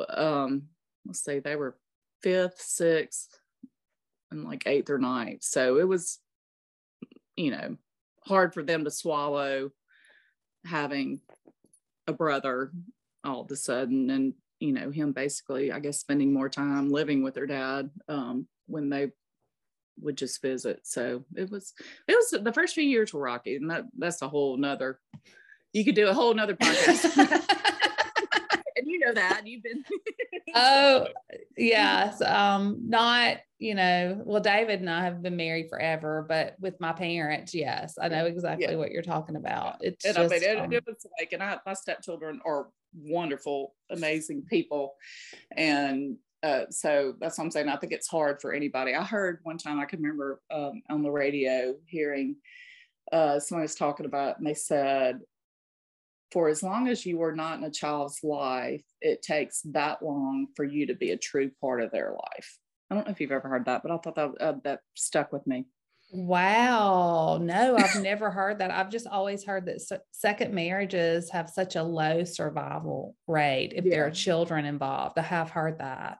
um, 0.09 0.62
let's 1.05 1.22
say 1.22 1.38
they 1.38 1.57
were 1.57 1.77
fifth, 2.22 2.61
sixth, 2.61 3.38
and 4.31 4.44
like 4.44 4.66
eighth 4.66 4.90
or 4.90 4.99
ninth. 4.99 5.42
So 5.42 5.79
it 5.79 5.88
was, 5.88 6.18
you 7.37 7.51
know, 7.51 7.77
hard 8.25 8.55
for 8.55 8.62
them 8.62 8.85
to 8.85 8.90
swallow 8.90 9.70
having 10.64 11.20
a 12.07 12.12
brother 12.12 12.72
all 13.25 13.42
of 13.42 13.51
a 13.51 13.57
sudden, 13.57 14.11
and 14.11 14.35
you 14.61 14.72
know, 14.72 14.90
him 14.90 15.12
basically, 15.12 15.70
I 15.70 15.81
guess, 15.81 15.99
spending 15.99 16.33
more 16.33 16.49
time 16.49 16.90
living 16.90 17.22
with 17.22 17.35
their 17.35 17.46
dad 17.46 17.90
um, 18.09 18.46
when 18.66 18.88
they 18.88 19.12
would 20.01 20.16
just 20.16 20.40
visit. 20.42 20.81
So 20.85 21.25
it 21.35 21.51
was, 21.51 21.72
it 22.09 22.14
was 22.14 22.42
the 22.42 22.53
first 22.53 22.75
few 22.75 22.85
years 22.85 23.12
were 23.12 23.20
rocky, 23.20 23.57
and 23.57 23.70
that 23.70 23.85
that's 23.99 24.22
a 24.22 24.29
whole 24.29 24.57
nother 24.57 25.01
you 25.77 25.85
could 25.85 25.94
do 25.94 26.09
a 26.09 26.14
whole 26.14 26.33
nother 26.33 26.57
podcast. 26.57 27.46
and 29.07 29.16
you 29.16 29.23
know 29.23 29.29
that. 29.29 29.47
You've 29.47 29.62
been 29.62 29.85
oh 30.55 31.07
yes 31.57 32.21
um 32.23 32.79
not 32.88 33.38
you 33.59 33.75
know 33.75 34.21
well 34.25 34.40
david 34.40 34.81
and 34.81 34.90
i 34.90 35.03
have 35.03 35.23
been 35.23 35.37
married 35.37 35.69
forever 35.69 36.25
but 36.29 36.55
with 36.61 36.79
my 36.79 36.92
parents 36.92 37.55
yes 37.55 37.97
i 38.01 38.07
know 38.09 38.27
exactly 38.27 38.66
Yeah. 38.66 38.77
what 38.77 38.90
you're 38.90 39.03
talking 39.03 39.37
about 39.37 39.77
it's 39.81 40.05
and 40.05 40.14
just, 40.14 40.33
I 40.33 40.38
mean 40.38 40.49
it, 40.49 40.59
um, 40.59 40.73
it 40.73 40.85
was 40.87 41.07
like 41.19 41.33
and 41.33 41.42
I 41.42 41.59
my 41.66 41.75
stepchildren 41.75 42.40
are 42.45 42.69
wonderful, 42.97 43.75
amazing 43.90 44.42
people. 44.49 44.95
And 45.57 46.16
uh, 46.42 46.64
so 46.71 47.14
that's 47.21 47.38
what 47.38 47.45
I'm 47.45 47.51
saying. 47.51 47.69
I 47.69 47.77
think 47.77 47.92
it's 47.92 48.09
hard 48.09 48.40
for 48.40 48.53
anybody. 48.53 48.95
I 48.95 49.05
heard 49.05 49.40
one 49.42 49.59
time 49.59 49.81
I 49.81 49.85
can 49.85 50.01
remember 50.01 50.40
um, 50.51 50.83
on 50.88 51.03
the 51.03 51.11
radio 51.11 51.75
hearing 51.87 52.37
uh, 53.12 53.38
someone 53.38 53.62
was 53.62 53.75
talking 53.75 54.07
about, 54.07 54.38
and 54.38 54.47
they 54.47 54.55
said, 54.55 55.21
for 56.37 56.51
as 56.51 56.62
long 56.62 56.87
as 56.87 57.07
you 57.07 57.22
are 57.22 57.35
not 57.35 57.57
in 57.57 57.64
a 57.64 57.70
child's 57.70 58.22
life, 58.22 58.83
it 59.01 59.22
takes 59.22 59.62
that 59.62 60.03
long 60.03 60.46
for 60.55 60.66
you 60.66 60.87
to 60.87 60.94
be 60.94 61.12
a 61.12 61.16
true 61.16 61.51
part 61.62 61.81
of 61.81 61.90
their 61.90 62.11
life. 62.11 62.59
I 62.90 62.94
don't 62.94 63.07
know 63.07 63.11
if 63.11 63.22
you've 63.22 63.33
ever 63.33 63.49
heard 63.49 63.64
that, 63.64 63.83
but 63.83 63.90
I 63.90 63.96
thought 63.96 64.16
that 64.16 64.35
uh, 64.38 64.53
that 64.62 64.81
stuck 64.94 65.33
with 65.33 65.46
me. 65.46 65.64
Wow. 66.12 67.38
No, 67.40 67.79
I've 67.79 68.03
never 68.03 68.31
heard 68.31 68.59
that. 68.59 68.70
I've 68.70 68.90
just 68.90 69.07
always 69.07 69.46
heard 69.46 69.64
that 69.64 69.81
second 70.12 70.53
marriages 70.53 71.31
have 71.31 71.49
such 71.49 71.75
a 71.75 71.83
low 71.83 72.22
survival 72.25 73.16
rate 73.27 73.72
if 73.75 73.87
yeah. 73.87 73.90
there 73.92 74.07
are 74.07 74.11
children 74.11 74.66
involved. 74.66 75.18
I 75.18 75.22
have 75.22 75.49
heard 75.49 75.79
that. 75.79 76.18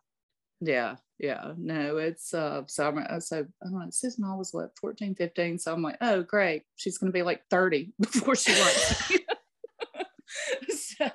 Yeah. 0.62 0.96
Yeah. 1.18 1.52
No, 1.59 1.98
it's 1.98 2.33
uh 2.33 2.62
so 2.68 2.88
I'm 2.88 3.05
uh, 3.07 3.20
so 3.20 3.44
I 3.62 3.68
don't 3.68 3.81
know, 3.81 3.87
Susan 3.90 4.24
I 4.24 4.35
was 4.35 4.48
what 4.55 4.70
14, 4.81 5.14
15. 5.14 5.59
So 5.59 5.74
I'm 5.74 5.83
like, 5.83 5.98
oh 6.00 6.22
great. 6.22 6.62
She's 6.76 6.96
gonna 6.96 7.12
be 7.12 7.22
like 7.22 7.42
30 7.50 7.92
before 8.00 8.35
she 8.35 8.59
likes 8.59 9.12
so 10.68 11.09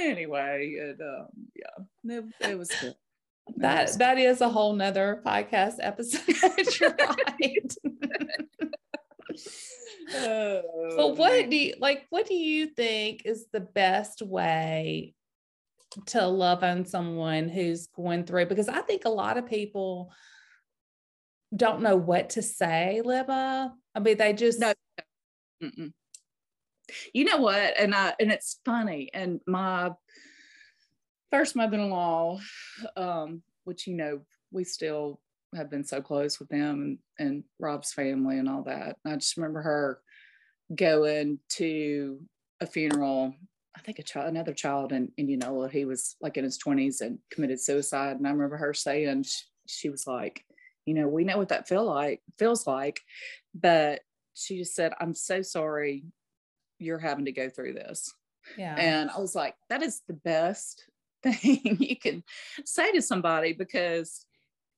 anyway, 0.00 0.74
it 0.76 1.00
um 1.00 1.28
yeah, 1.54 2.18
it, 2.18 2.50
it 2.50 2.58
was 2.58 2.70
good 2.80 2.94
that 3.56 3.96
that 3.98 4.18
is 4.18 4.40
a 4.40 4.48
whole 4.48 4.72
nother 4.72 5.22
podcast 5.24 5.74
episode. 5.80 6.22
Right. 6.80 7.74
Oh, 10.12 10.94
but 10.96 11.16
what 11.16 11.48
do 11.48 11.56
you 11.56 11.74
like 11.78 12.06
what 12.10 12.26
do 12.26 12.34
you 12.34 12.66
think 12.66 13.22
is 13.24 13.46
the 13.52 13.60
best 13.60 14.22
way 14.22 15.14
to 16.06 16.26
love 16.26 16.64
on 16.64 16.84
someone 16.84 17.48
who's 17.48 17.86
going 17.86 18.24
through 18.24 18.46
because 18.46 18.68
i 18.68 18.80
think 18.80 19.04
a 19.04 19.10
lot 19.10 19.36
of 19.38 19.46
people 19.46 20.10
don't 21.54 21.80
know 21.80 21.94
what 21.94 22.30
to 22.30 22.42
say 22.42 23.02
Libba. 23.04 23.70
i 23.94 23.98
mean 24.00 24.16
they 24.16 24.32
just 24.32 24.58
no. 24.58 24.72
You 27.12 27.24
know 27.24 27.38
what 27.38 27.78
and 27.78 27.94
i 27.94 28.12
and 28.20 28.30
it's 28.32 28.60
funny 28.64 29.10
and 29.14 29.40
my 29.46 29.90
first 31.30 31.56
mother-in-law, 31.56 32.40
um, 32.96 33.42
which 33.64 33.86
you 33.86 33.94
know 33.94 34.20
we 34.52 34.64
still 34.64 35.20
have 35.54 35.70
been 35.70 35.84
so 35.84 36.00
close 36.00 36.38
with 36.38 36.48
them 36.48 36.98
and, 37.18 37.28
and 37.28 37.44
Rob's 37.58 37.92
family 37.92 38.38
and 38.38 38.48
all 38.48 38.62
that. 38.62 38.96
I 39.04 39.14
just 39.16 39.36
remember 39.36 39.62
her 39.62 40.00
going 40.74 41.38
to 41.50 42.20
a 42.60 42.66
funeral. 42.66 43.34
I 43.76 43.80
think 43.80 43.98
a 43.98 44.02
child, 44.02 44.28
another 44.28 44.52
child 44.52 44.92
in 44.92 45.10
Indianola. 45.16 45.68
He 45.68 45.84
was 45.84 46.16
like 46.20 46.36
in 46.36 46.44
his 46.44 46.58
twenties 46.58 47.00
and 47.00 47.18
committed 47.30 47.60
suicide. 47.60 48.16
And 48.16 48.26
I 48.26 48.30
remember 48.30 48.56
her 48.56 48.74
saying 48.74 49.24
she, 49.24 49.42
she 49.66 49.88
was 49.88 50.06
like, 50.06 50.44
you 50.86 50.94
know, 50.94 51.08
we 51.08 51.24
know 51.24 51.38
what 51.38 51.48
that 51.50 51.68
feel 51.68 51.84
like 51.84 52.20
feels 52.38 52.66
like, 52.66 53.00
but 53.54 54.00
she 54.34 54.58
just 54.58 54.74
said, 54.74 54.92
"I'm 55.00 55.14
so 55.14 55.42
sorry 55.42 56.04
you're 56.80 56.98
having 56.98 57.26
to 57.26 57.32
go 57.32 57.48
through 57.48 57.74
this." 57.74 58.12
Yeah. 58.56 58.74
And 58.76 59.10
I 59.10 59.18
was 59.18 59.34
like, 59.34 59.54
that 59.68 59.82
is 59.82 60.00
the 60.08 60.14
best 60.14 60.84
thing 61.22 61.76
you 61.78 61.96
can 61.96 62.24
say 62.64 62.92
to 62.92 63.02
somebody 63.02 63.52
because 63.52 64.24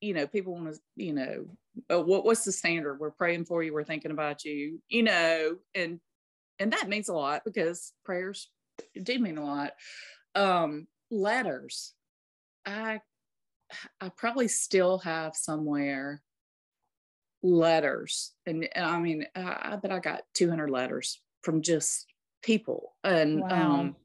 you 0.01 0.13
know 0.13 0.27
people 0.27 0.55
want 0.55 0.75
to 0.75 0.81
you 0.97 1.13
know 1.13 1.47
oh, 1.89 2.01
what 2.01 2.25
what's 2.25 2.45
the 2.45 2.53
standard 2.53 2.99
we're 2.99 3.11
praying 3.11 3.45
for 3.45 3.63
you 3.63 3.73
we're 3.73 3.85
thinking 3.85 4.11
about 4.11 4.45
you 4.45 4.81
you 4.89 5.05
know 5.05 5.57
and 5.75 6.01
and 6.59 6.73
that 6.73 6.89
means 6.89 7.09
a 7.09 7.15
lot 7.15 7.43
because 7.45 7.93
prayers 8.05 8.51
do 9.01 9.19
mean 9.21 9.39
a 9.39 9.45
lot 9.45 9.73
um 10.35 10.89
letters 11.13 11.95
i 12.67 13.01
i 14.01 14.09
probably 14.09 14.49
still 14.49 14.99
have 14.99 15.37
somewhere 15.37 16.21
letters 17.45 18.33
and, 18.47 18.69
and 18.75 18.85
i 18.85 18.99
mean 18.99 19.25
I, 19.37 19.73
I 19.73 19.77
bet 19.77 19.93
i 19.93 20.01
got 20.01 20.23
200 20.35 20.69
letters 20.69 21.22
from 21.43 21.63
just 21.63 22.07
people 22.43 22.95
and 23.05 23.41
wow. 23.41 23.73
um 23.81 23.97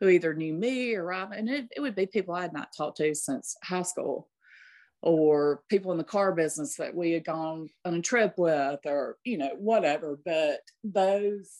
who 0.00 0.08
either 0.08 0.34
knew 0.34 0.54
me 0.54 0.94
or 0.94 1.04
Rob, 1.04 1.32
and 1.32 1.48
it, 1.48 1.68
it 1.76 1.80
would 1.80 1.94
be 1.94 2.06
people 2.06 2.34
I 2.34 2.42
had 2.42 2.52
not 2.52 2.74
talked 2.76 2.96
to 2.98 3.14
since 3.14 3.56
high 3.62 3.82
school, 3.82 4.28
or 5.02 5.62
people 5.68 5.92
in 5.92 5.98
the 5.98 6.04
car 6.04 6.32
business 6.32 6.76
that 6.76 6.94
we 6.94 7.12
had 7.12 7.24
gone 7.24 7.68
on 7.84 7.94
a 7.94 8.02
trip 8.02 8.34
with, 8.38 8.80
or 8.86 9.18
you 9.24 9.38
know 9.38 9.50
whatever. 9.58 10.18
But 10.24 10.60
those, 10.82 11.50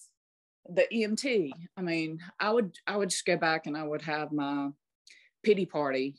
the 0.68 0.86
EMT, 0.92 1.50
I 1.76 1.82
mean, 1.82 2.20
I 2.40 2.50
would 2.50 2.74
I 2.86 2.96
would 2.96 3.10
just 3.10 3.26
go 3.26 3.36
back 3.36 3.66
and 3.66 3.76
I 3.76 3.82
would 3.82 4.02
have 4.02 4.32
my 4.32 4.70
pity 5.42 5.66
party, 5.66 6.16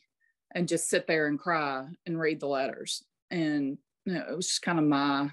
and 0.53 0.67
just 0.67 0.89
sit 0.89 1.07
there 1.07 1.27
and 1.27 1.39
cry 1.39 1.87
and 2.05 2.19
read 2.19 2.39
the 2.39 2.47
letters, 2.47 3.03
and 3.31 3.79
you 4.05 4.13
know, 4.13 4.25
it 4.29 4.35
was 4.35 4.47
just 4.47 4.61
kind 4.61 4.77
of 4.77 4.85
my 4.85 5.31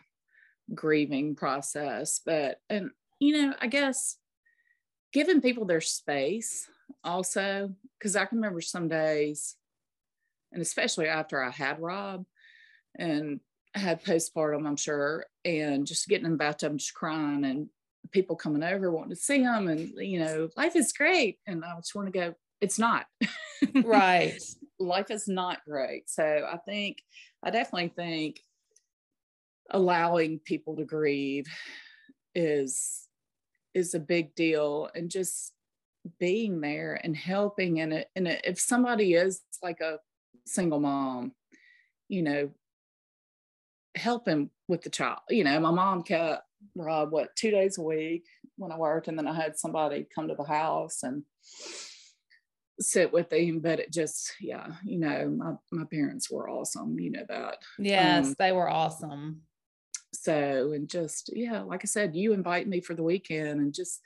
grieving 0.75 1.35
process. 1.35 2.23
But 2.25 2.61
and 2.71 2.91
you 3.21 3.37
know, 3.37 3.55
I 3.61 3.67
guess 3.67 4.17
giving 5.13 5.41
people 5.41 5.65
their 5.65 5.81
space 5.81 6.69
also 7.05 7.75
because 7.99 8.17
I 8.17 8.25
can 8.25 8.39
remember 8.39 8.61
some 8.61 8.89
days, 8.89 9.57
and 10.53 10.63
especially 10.63 11.09
after 11.09 11.43
I 11.43 11.51
had 11.51 11.81
Rob 11.81 12.25
and 12.97 13.41
had 13.75 14.05
postpartum, 14.05 14.67
I'm 14.67 14.77
sure, 14.77 15.27
and 15.45 15.87
just 15.87 16.09
getting 16.09 16.27
in 16.27 16.33
the 16.33 16.39
bathtub, 16.39 16.79
just 16.79 16.95
crying, 16.95 17.45
and 17.45 17.69
people 18.11 18.37
coming 18.37 18.63
over 18.63 18.91
wanting 18.91 19.11
to 19.11 19.17
see 19.17 19.43
him, 19.43 19.69
and 19.69 19.91
you 19.97 20.21
know, 20.21 20.49
life 20.57 20.77
is 20.77 20.93
great, 20.93 21.39
and 21.47 21.65
I 21.65 21.75
just 21.77 21.95
want 21.95 22.13
to 22.13 22.19
go. 22.19 22.35
It's 22.61 22.79
not 22.79 23.07
right. 23.85 24.41
life 24.81 25.11
is 25.11 25.29
not 25.29 25.65
great. 25.65 26.09
So 26.09 26.49
I 26.51 26.57
think 26.59 26.99
I 27.43 27.51
definitely 27.51 27.93
think 27.95 28.41
allowing 29.71 30.39
people 30.39 30.77
to 30.77 30.85
grieve 30.85 31.47
is 32.35 33.08
is 33.75 33.95
a 33.95 34.01
big 34.01 34.35
deal 34.35 34.89
and 34.95 35.11
just 35.11 35.53
being 36.19 36.61
there 36.61 36.99
and 37.03 37.17
helping 37.17 37.81
and 37.81 37.93
it 37.93 38.09
and 38.17 38.29
if 38.45 38.59
somebody 38.59 39.15
is 39.15 39.41
like 39.63 39.81
a 39.81 39.99
single 40.47 40.81
mom 40.81 41.33
you 42.09 42.23
know 42.23 42.51
helping 43.95 44.49
with 44.69 44.83
the 44.83 44.91
child 44.91 45.19
you 45.29 45.45
know 45.45 45.59
my 45.61 45.71
mom 45.71 46.03
kept 46.03 46.43
rob 46.75 47.11
what 47.13 47.35
two 47.37 47.51
days 47.51 47.79
a 47.79 47.83
week 47.83 48.25
when 48.57 48.73
i 48.73 48.77
worked 48.77 49.09
and 49.09 49.19
then 49.19 49.27
i 49.27 49.35
had 49.35 49.59
somebody 49.59 50.07
come 50.15 50.29
to 50.29 50.35
the 50.35 50.45
house 50.45 51.03
and 51.03 51.23
sit 52.81 53.13
with 53.13 53.33
him 53.33 53.59
but 53.59 53.81
it 53.81 53.93
just 53.93 54.33
yeah 54.41 54.69
you 54.85 54.99
know 54.99 55.29
my, 55.29 55.53
my 55.73 55.85
parents 55.85 56.31
were 56.31 56.49
awesome 56.49 56.99
you 56.99 57.11
know 57.11 57.25
that. 57.29 57.59
Yes 57.79 58.29
um, 58.29 58.35
they 58.39 58.53
were 58.53 58.71
awesome 58.71 59.43
so 60.25 60.73
and 60.73 60.89
just 60.89 61.31
yeah 61.35 61.61
like 61.61 61.83
i 61.83 61.87
said 61.87 62.15
you 62.15 62.33
invite 62.33 62.69
me 62.69 62.81
for 62.81 62.95
the 62.95 63.03
weekend 63.03 63.61
and 63.61 63.75
just 63.75 64.01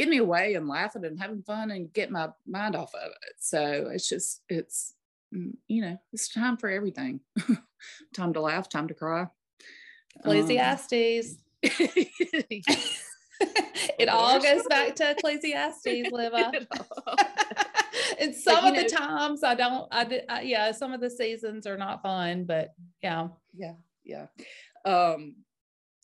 get 0.00 0.08
me 0.08 0.18
away 0.18 0.54
and 0.54 0.68
laughing 0.68 1.04
and 1.04 1.20
having 1.20 1.42
fun 1.42 1.70
and 1.70 1.92
get 1.92 2.10
my 2.10 2.28
mind 2.46 2.74
off 2.74 2.94
of 2.94 3.10
it. 3.10 3.34
So 3.38 3.90
it's 3.92 4.08
just, 4.08 4.42
it's, 4.48 4.94
mm, 5.34 5.52
you 5.68 5.82
know, 5.82 5.98
it's 6.12 6.28
time 6.28 6.56
for 6.56 6.70
everything. 6.70 7.20
time 8.14 8.32
to 8.32 8.40
laugh, 8.40 8.68
time 8.68 8.88
to 8.88 8.94
cry. 8.94 9.26
Ecclesiastes. 10.18 11.36
Um, 13.42 13.46
it 13.98 14.08
all 14.10 14.38
goes 14.38 14.64
back 14.68 14.94
to 14.96 15.12
Ecclesiastes, 15.12 16.10
Libba. 16.12 16.66
and 18.20 18.34
some 18.34 18.66
of 18.66 18.74
know, 18.74 18.82
the 18.82 18.88
times 18.88 19.42
I 19.42 19.54
don't, 19.54 19.88
I, 19.90 20.20
I, 20.28 20.42
yeah, 20.42 20.72
some 20.72 20.92
of 20.92 21.00
the 21.00 21.08
seasons 21.08 21.66
are 21.66 21.78
not 21.78 22.02
fun, 22.02 22.44
but 22.44 22.74
yeah. 23.02 23.28
Yeah. 23.56 23.72
Yeah. 24.04 24.26
Um, 24.84 25.36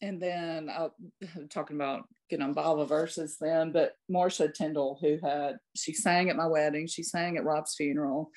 and 0.03 0.21
then 0.21 0.69
I 0.69 0.89
talking 1.51 1.77
about 1.77 2.05
getting 2.29 2.45
on 2.45 2.53
Bible 2.53 2.85
verses 2.87 3.37
then, 3.41 3.73
but 3.73 3.95
Marsha 4.11 4.53
Tyndall, 4.53 4.99
who 5.01 5.19
had 5.23 5.57
she 5.75 5.93
sang 5.93 6.29
at 6.29 6.37
my 6.37 6.47
wedding, 6.47 6.87
she 6.87 7.03
sang 7.03 7.37
at 7.37 7.45
Rob's 7.45 7.75
funeral, 7.75 8.31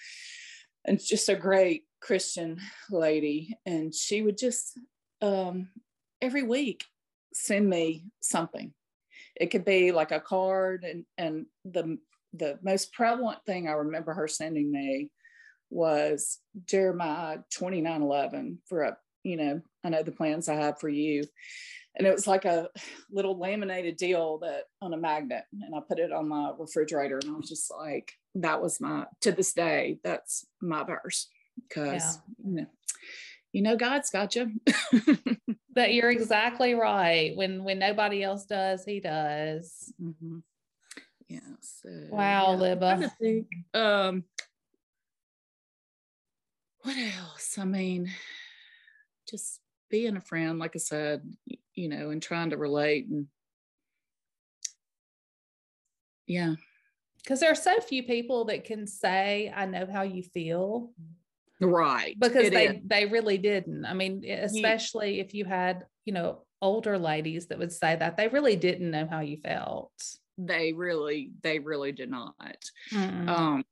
and 0.86 1.00
just 1.00 1.30
a 1.30 1.36
great 1.36 1.84
Christian 2.02 2.60
lady. 2.90 3.58
And 3.66 3.94
she 3.94 4.22
would 4.22 4.38
just 4.38 4.80
um, 5.22 5.70
every 6.22 6.44
week 6.44 6.86
send 7.34 7.70
me 7.70 8.06
something. 8.22 8.74
It 9.36 9.48
could 9.48 9.66
be 9.66 9.92
like 9.92 10.12
a 10.12 10.20
card, 10.20 10.84
and 10.84 11.06
and 11.18 11.46
the 11.66 11.98
the 12.34 12.60
most 12.62 12.94
prevalent 12.94 13.40
thing 13.46 13.68
I 13.68 13.72
remember 13.72 14.14
her 14.14 14.28
sending 14.28 14.72
me 14.72 15.12
was 15.72 16.40
Jeremiah 16.66 17.40
29 17.54 18.02
11 18.02 18.60
for 18.68 18.84
a 18.84 18.98
you 19.24 19.38
know, 19.38 19.62
I 19.84 19.90
know 19.90 20.04
the 20.04 20.12
plans 20.12 20.50
I 20.50 20.56
have 20.56 20.80
for 20.80 20.90
you. 20.90 21.24
And 21.96 22.08
it 22.08 22.14
was 22.14 22.28
like 22.28 22.46
a 22.46 22.70
little 23.12 23.38
laminated 23.38 23.98
deal 23.98 24.40
that 24.40 24.64
on 24.82 24.94
a 24.94 24.98
magnet. 24.98 25.44
And 25.62 25.76
I 25.76 25.80
put 25.88 26.00
it 26.00 26.12
on 26.12 26.28
my 26.28 26.52
refrigerator. 26.58 27.20
And 27.20 27.32
I 27.32 27.38
was 27.38 27.50
just 27.50 27.72
like, 27.72 28.14
that 28.36 28.62
was 28.62 28.80
my, 28.80 29.06
to 29.22 29.32
this 29.32 29.54
day, 29.54 30.00
that's 30.04 30.46
my 30.62 30.84
verse. 30.84 31.28
Because, 31.68 32.20
yeah. 32.40 32.50
you 32.50 32.56
know, 32.56 32.68
you 33.52 33.62
know, 33.64 33.76
God's 33.76 34.10
got 34.12 34.36
you. 34.36 34.52
but 35.74 35.94
you're 35.94 36.12
exactly 36.12 36.76
right. 36.76 37.36
When 37.36 37.64
when 37.64 37.80
nobody 37.80 38.24
else 38.24 38.46
does, 38.46 38.86
he 38.86 39.00
does. 39.00 39.92
Mm-hmm. 40.02 40.38
Yeah. 41.28 41.40
So, 41.62 41.90
wow, 42.10 42.54
yeah, 42.54 42.58
Libba. 42.58 43.12
Think, 43.20 43.48
um, 43.74 44.24
what 46.82 46.98
else? 46.98 47.58
I 47.58 47.66
mean, 47.66 48.12
just 49.30 49.60
being 49.90 50.16
a 50.18 50.22
friend, 50.22 50.60
like 50.60 50.76
I 50.76 50.80
said, 50.80 51.22
you 51.74 51.90
know, 51.90 52.10
and 52.10 52.22
trying 52.22 52.52
to 52.52 52.58
relate 52.58 53.08
and 53.08 53.28
yeah. 56.28 56.56
Because 57.24 57.40
there 57.40 57.52
are 57.52 57.56
so 57.56 57.80
few 57.82 58.04
people 58.04 58.46
that 58.46 58.64
can 58.64 58.88
say, 58.88 59.52
I 59.56 59.66
know 59.66 59.88
how 59.92 60.04
you 60.04 60.24
feel. 60.24 60.92
Right. 61.60 62.16
Because 62.20 62.46
It 62.48 62.54
they 62.54 62.68
is. 62.68 62.76
they 62.86 63.06
really 63.06 63.38
didn't. 63.38 63.86
I 63.86 63.94
mean, 63.94 64.24
especially 64.30 65.20
if 65.20 65.34
you 65.34 65.46
had, 65.46 65.86
you 66.06 66.14
know, 66.14 66.46
older 66.62 66.98
ladies 66.98 67.48
that 67.48 67.60
would 67.60 67.72
say 67.72 67.96
that 67.96 68.16
they 68.16 68.28
really 68.28 68.56
didn't 68.56 68.92
know 68.92 69.08
how 69.10 69.20
you 69.22 69.38
felt. 69.38 69.92
they 70.38 70.72
really, 70.72 71.32
they 71.42 71.60
really 71.60 71.92
did 71.92 72.10
not. 72.10 72.36
Mm-mm. 72.94 73.28
Um, 73.28 73.64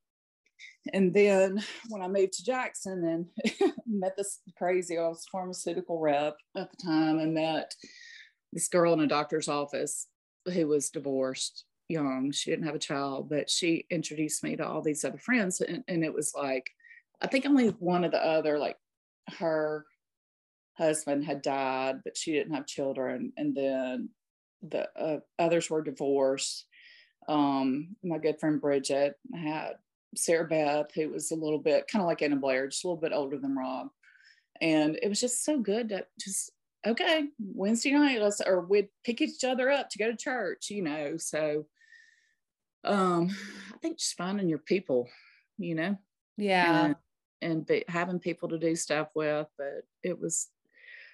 and 0.94 1.14
then 1.14 1.64
when 1.90 2.02
I 2.02 2.08
moved 2.08 2.34
to 2.34 2.46
Jackson 2.46 3.30
and 3.62 3.74
met 3.88 4.16
this 4.18 4.40
crazy, 4.58 4.98
I 4.98 5.08
was 5.08 5.26
pharmaceutical 5.32 6.00
rep 6.00 6.38
at 6.56 6.70
the 6.72 6.78
time 6.84 7.20
and 7.20 7.34
met 7.34 7.74
this 8.54 8.68
girl 8.68 8.94
in 8.94 9.00
a 9.02 9.08
doctor's 9.08 9.48
office 9.48 10.08
who 10.52 10.68
was 10.68 10.90
divorced 10.90 11.66
young. 11.90 12.32
She 12.32 12.52
didn't 12.52 12.66
have 12.66 12.76
a 12.76 12.80
child, 12.80 13.30
but 13.30 13.50
she 13.50 13.86
introduced 13.90 14.44
me 14.44 14.56
to 14.56 14.68
all 14.68 14.82
these 14.82 15.04
other 15.06 15.18
friends. 15.18 15.62
And, 15.62 15.84
and 15.88 16.04
it 16.04 16.14
was 16.14 16.34
like, 16.36 16.70
I 17.22 17.28
think 17.28 17.46
only 17.46 17.70
one 17.70 18.04
of 18.04 18.12
the 18.12 18.24
other, 18.24 18.60
like 18.60 18.78
her 19.40 19.86
husband 20.78 21.26
had 21.26 21.42
died, 21.42 22.02
but 22.04 22.18
she 22.18 22.34
didn't 22.34 22.54
have 22.54 22.68
children. 22.68 23.34
And 23.38 23.56
then 23.56 24.10
the 24.62 24.88
uh, 25.00 25.20
others 25.40 25.70
were 25.70 25.82
divorced. 25.82 26.66
Um, 27.28 27.96
my 28.04 28.18
good 28.18 28.40
friend 28.40 28.62
Bridget 28.62 29.16
had 29.34 29.74
Sarah 30.18 30.48
Beth, 30.48 30.88
who 30.94 31.10
was 31.10 31.32
a 31.32 31.36
little 31.36 31.60
bit 31.60 31.88
kind 31.92 32.02
of 32.02 32.08
like 32.08 32.22
Anna 32.22 32.36
Blair, 32.36 32.68
just 32.68 32.84
a 32.84 32.88
little 32.88 33.02
bit 33.02 33.14
older 33.14 33.38
than 33.38 33.56
Rob. 33.56 33.88
And 34.62 34.98
it 35.02 35.08
was 35.08 35.22
just 35.22 35.46
so 35.46 35.60
good 35.60 35.90
to 35.90 36.06
just, 36.20 36.52
okay, 36.86 37.26
Wednesday 37.40 37.92
night, 37.92 38.22
let's, 38.22 38.42
or 38.42 38.62
we'd 38.62 38.90
pick 39.04 39.22
each 39.22 39.44
other 39.44 39.70
up 39.70 39.90
to 39.90 39.98
go 39.98 40.10
to 40.10 40.18
church, 40.18 40.70
you 40.70 40.82
know. 40.82 41.18
So 41.18 41.66
um, 42.84 43.30
I 43.74 43.78
think 43.78 44.00
just 44.00 44.18
finding 44.18 44.50
your 44.50 44.60
people, 44.60 45.08
you 45.58 45.76
know, 45.76 45.98
yeah. 46.38 46.86
and, 46.86 46.96
and 47.42 47.66
be, 47.66 47.84
having 47.88 48.20
people 48.20 48.50
to 48.50 48.58
do 48.58 48.76
stuff 48.76 49.10
with. 49.16 49.48
But 49.58 49.84
it 50.04 50.20
was, 50.20 50.48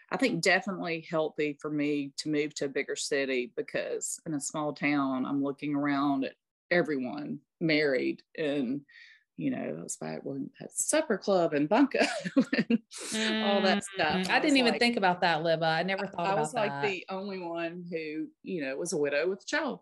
I 0.10 0.18
think, 0.18 0.42
definitely 0.42 1.06
healthy 1.10 1.58
for 1.60 1.70
me 1.70 2.13
to 2.18 2.30
move 2.30 2.54
to 2.56 2.66
a 2.66 2.70
bigger 2.70 2.96
city 2.96 3.52
because 3.58 4.20
in 4.26 4.34
a 4.34 4.39
small 4.39 4.74
town, 4.74 5.26
I'm 5.26 5.44
looking 5.44 5.76
around 5.76 6.24
at 6.24 6.36
everyone 6.74 7.40
married 7.60 8.22
and 8.38 8.82
you 9.36 9.50
know, 9.50 9.76
I 9.80 9.82
was 9.82 9.98
back 9.98 10.20
when 10.24 10.50
had 10.60 10.72
supper 10.72 11.18
club 11.18 11.54
and 11.54 11.68
bunko 11.68 12.00
and 13.16 13.44
all 13.44 13.62
that 13.62 13.84
stuff. 13.84 14.16
Mm, 14.18 14.30
I 14.30 14.40
didn't 14.40 14.58
even 14.58 14.74
like- 14.74 14.80
think 14.80 14.96
about 14.98 15.22
that, 15.22 15.42
Libba. 15.42 15.64
I 15.64 15.84
never 15.84 16.06
thought 16.06 16.28
I 16.28 16.34
about 16.34 16.40
was 16.40 16.54
like 16.54 16.70
that. 16.70 16.84
the 16.84 17.06
only 17.10 17.40
one 17.40 17.84
who, 17.90 18.28
you 18.44 18.64
know, 18.64 18.76
was 18.78 18.94
a 18.94 18.98
widow 18.98 19.28
with 19.28 19.42
a 19.42 19.46
child. 19.46 19.80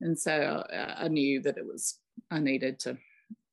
And 0.00 0.18
so 0.18 0.32
uh, 0.72 0.94
I 0.98 1.08
knew 1.08 1.40
that 1.42 1.58
it 1.58 1.64
was, 1.66 1.98
I 2.30 2.40
needed 2.40 2.80
to, 2.80 2.98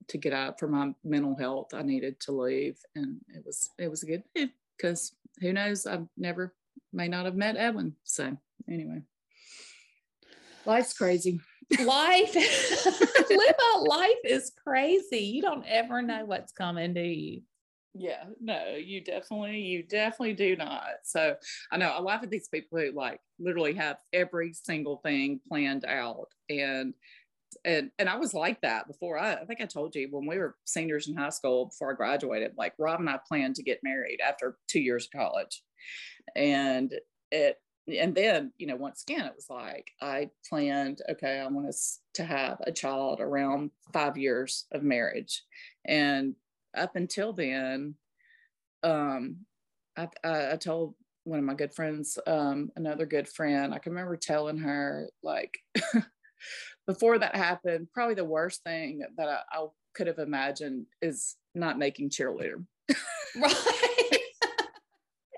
to 0.07 0.17
get 0.17 0.33
out 0.33 0.59
for 0.59 0.67
my 0.67 0.93
mental 1.03 1.35
health. 1.37 1.75
I 1.75 1.83
needed 1.83 2.19
to 2.21 2.31
leave. 2.31 2.79
And 2.95 3.17
it 3.27 3.43
was, 3.45 3.69
it 3.77 3.87
was 3.87 4.01
a 4.01 4.07
good 4.07 4.23
move 4.35 4.49
because 4.77 5.15
who 5.41 5.53
knows, 5.53 5.85
I've 5.85 6.07
never, 6.17 6.55
may 6.91 7.07
not 7.07 7.25
have 7.25 7.35
met 7.35 7.55
Edwin. 7.55 7.95
So 8.03 8.35
anyway, 8.67 9.03
life's 10.65 10.93
crazy. 10.93 11.39
Life 11.85 12.33
Libba, 13.29 13.87
life 13.87 14.11
is 14.23 14.51
crazy. 14.63 15.19
You 15.19 15.41
don't 15.41 15.65
ever 15.67 16.01
know 16.01 16.25
what's 16.25 16.51
coming, 16.51 16.93
do 16.93 17.01
you? 17.01 17.41
Yeah, 17.95 18.25
no, 18.39 18.75
you 18.75 19.01
definitely, 19.01 19.59
you 19.61 19.83
definitely 19.83 20.33
do 20.33 20.55
not. 20.55 20.83
So 21.03 21.35
I 21.71 21.77
know 21.77 21.89
I 21.89 21.99
laugh 21.99 22.23
at 22.23 22.29
these 22.29 22.47
people 22.47 22.79
who 22.79 22.91
like 22.91 23.19
literally 23.39 23.73
have 23.73 23.97
every 24.13 24.53
single 24.53 24.97
thing 24.97 25.41
planned 25.47 25.85
out. 25.85 26.27
And 26.49 26.93
and 27.65 27.89
and 27.97 28.07
I 28.07 28.15
was 28.17 28.33
like 28.33 28.61
that 28.61 28.87
before. 28.87 29.17
I, 29.17 29.33
I 29.33 29.45
think 29.45 29.59
I 29.59 29.65
told 29.65 29.95
you 29.95 30.07
when 30.11 30.27
we 30.27 30.37
were 30.37 30.55
seniors 30.65 31.07
in 31.07 31.15
high 31.15 31.29
school 31.29 31.65
before 31.65 31.91
I 31.91 31.95
graduated, 31.95 32.53
like 32.57 32.73
Rob 32.77 32.99
and 32.99 33.09
I 33.09 33.19
planned 33.27 33.55
to 33.55 33.63
get 33.63 33.83
married 33.83 34.19
after 34.25 34.57
two 34.67 34.79
years 34.79 35.05
of 35.05 35.19
college. 35.19 35.63
And 36.35 36.93
it 37.31 37.57
and 37.93 38.15
then, 38.15 38.51
you 38.57 38.67
know, 38.67 38.75
once 38.75 39.03
again, 39.03 39.25
it 39.25 39.35
was 39.35 39.49
like 39.49 39.91
I 40.01 40.29
planned, 40.47 41.01
okay, 41.09 41.39
I 41.39 41.47
want 41.47 41.67
us 41.67 41.99
to 42.15 42.23
have 42.23 42.59
a 42.61 42.71
child 42.71 43.19
around 43.19 43.71
five 43.93 44.17
years 44.17 44.65
of 44.71 44.83
marriage. 44.83 45.43
And 45.85 46.35
up 46.75 46.95
until 46.95 47.33
then, 47.33 47.95
um, 48.83 49.37
I, 49.97 50.07
I, 50.23 50.51
I 50.53 50.55
told 50.55 50.95
one 51.23 51.39
of 51.39 51.45
my 51.45 51.53
good 51.53 51.73
friends, 51.73 52.17
um, 52.27 52.71
another 52.75 53.05
good 53.05 53.27
friend, 53.27 53.73
I 53.73 53.79
can 53.79 53.91
remember 53.93 54.17
telling 54.17 54.57
her, 54.59 55.09
like, 55.23 55.57
before 56.87 57.19
that 57.19 57.35
happened, 57.35 57.87
probably 57.93 58.15
the 58.15 58.25
worst 58.25 58.63
thing 58.63 59.01
that 59.17 59.27
I, 59.27 59.39
I 59.51 59.65
could 59.93 60.07
have 60.07 60.19
imagined 60.19 60.85
is 61.01 61.35
not 61.55 61.77
making 61.77 62.09
cheerleader. 62.09 62.65
Right. 63.35 64.19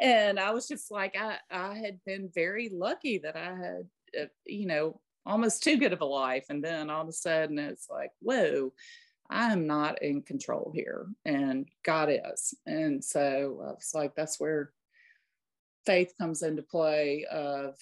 And 0.01 0.39
I 0.39 0.51
was 0.51 0.67
just 0.67 0.89
like, 0.89 1.15
I, 1.15 1.37
I 1.51 1.75
had 1.75 1.99
been 2.05 2.29
very 2.33 2.69
lucky 2.69 3.19
that 3.19 3.37
I 3.37 3.55
had, 3.55 3.87
uh, 4.19 4.25
you 4.45 4.65
know, 4.65 4.99
almost 5.25 5.63
too 5.63 5.77
good 5.77 5.93
of 5.93 6.01
a 6.01 6.05
life. 6.05 6.45
And 6.49 6.63
then 6.63 6.89
all 6.89 7.03
of 7.03 7.07
a 7.07 7.13
sudden 7.13 7.59
it's 7.59 7.87
like, 7.87 8.11
whoa, 8.19 8.73
I'm 9.29 9.67
not 9.67 10.01
in 10.01 10.23
control 10.23 10.71
here. 10.73 11.05
And 11.23 11.69
God 11.85 12.09
is. 12.09 12.55
And 12.65 13.03
so 13.03 13.61
I 13.63 13.73
was 13.73 13.91
like, 13.93 14.15
that's 14.15 14.39
where 14.39 14.71
faith 15.85 16.13
comes 16.19 16.41
into 16.41 16.63
play 16.63 17.25
of 17.31 17.75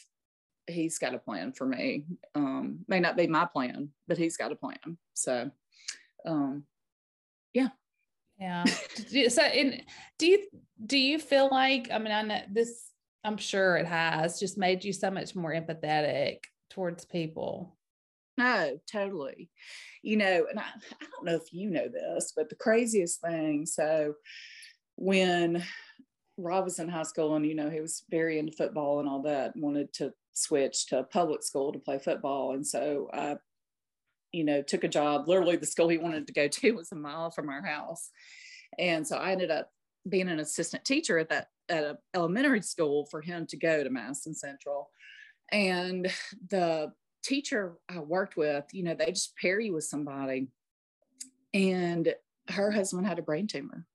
he's 0.68 1.00
got 1.00 1.16
a 1.16 1.20
plan 1.20 1.54
for 1.54 1.66
me. 1.66 2.04
Um, 2.36 2.80
may 2.88 3.00
not 3.00 3.18
be 3.18 3.28
my 3.28 3.46
plan, 3.46 3.90
but 4.08 4.18
he's 4.18 4.38
got 4.38 4.52
a 4.52 4.56
plan. 4.56 4.98
So 5.14 5.50
um, 6.26 6.66
Yeah. 7.54 7.70
Do- 9.12 9.30
so 9.30 9.44
do 10.18 10.28
you 10.28 10.48
do 10.86 10.98
you 10.98 11.20
feel 11.20 11.50
like 11.52 11.90
I 11.92 12.00
mean 12.00 12.12
I 12.12 12.22
know 12.22 12.42
this 12.52 12.90
I'm 13.24 13.38
sure 13.38 13.76
it 13.78 13.86
has 13.86 14.40
just 14.40 14.58
made 14.58 14.86
you 14.86 14.94
so 14.94 15.12
much 15.12 15.36
more 15.36 15.54
empathetic 15.54 16.38
towards 16.70 17.04
people. 17.06 17.76
No, 18.38 18.80
totally. 18.90 19.50
You 20.02 20.16
know, 20.16 20.46
and 20.50 20.58
I, 20.58 20.64
I 20.64 21.06
don't 21.12 21.26
know 21.26 21.36
if 21.36 21.52
you 21.52 21.70
know 21.70 21.90
this, 21.90 22.32
but 22.36 22.48
the 22.48 22.56
craziest 22.56 23.20
thing 23.20 23.66
so 23.66 24.14
when 24.96 25.64
Rob 26.38 26.66
was 26.66 26.80
in 26.80 26.90
high 26.90 27.04
school 27.04 27.36
and, 27.36 27.46
you 27.46 27.56
know, 27.56 27.70
he 27.70 27.82
was 27.82 28.04
very 28.10 28.40
into 28.40 28.52
football 28.54 29.00
and 29.00 29.10
all 29.10 29.22
that, 29.24 29.56
wanted 29.56 29.92
to 29.94 30.14
switch 30.34 30.88
to 30.88 31.04
public 31.04 31.44
school 31.44 31.74
to 31.74 31.80
play 31.80 32.00
football. 32.00 32.54
And 32.54 32.66
so 32.66 33.10
I, 33.14 33.36
you 34.32 34.44
know, 34.44 34.62
took 34.62 34.84
a 34.84 34.88
job. 34.88 35.28
Literally, 35.28 35.56
the 35.56 35.66
school 35.66 35.90
he 35.90 35.98
wanted 35.98 36.28
to 36.28 36.34
go 36.34 36.48
to 36.48 36.72
was 36.76 36.92
a 36.92 36.96
mile 36.96 37.32
from 37.32 37.50
our 37.50 37.64
house. 37.64 38.10
And 38.78 39.08
so 39.08 39.18
I 39.18 39.32
ended 39.32 39.52
up 39.52 39.72
being 40.08 40.30
an 40.30 40.40
assistant 40.40 40.86
teacher 40.86 41.18
at 41.18 41.30
that 41.30 41.48
at 41.70 41.84
an 41.84 41.98
elementary 42.16 42.62
school 42.62 43.06
for 43.06 43.22
him 43.22 43.46
to 43.48 43.58
go 43.58 43.84
to 43.84 43.90
Madison 43.90 44.34
Central. 44.34 44.90
And 45.52 46.12
the 46.50 46.92
teacher 47.24 47.78
I 47.88 48.00
worked 48.00 48.38
with, 48.38 48.66
you 48.72 48.84
know, 48.84 48.96
they 48.96 49.08
just 49.08 49.38
pair 49.38 49.60
you 49.60 49.74
with 49.74 49.84
somebody. 49.84 50.48
And 51.54 52.14
her 52.50 52.72
husband 52.72 53.08
had 53.08 53.20
a 53.20 53.24
brain 53.24 53.48
tumor. 53.48 53.86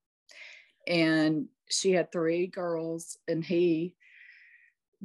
And 0.87 1.47
she 1.69 1.93
had 1.93 2.13
three 2.13 2.47
girls, 2.47 3.19
and 3.27 3.43
he 3.43 3.95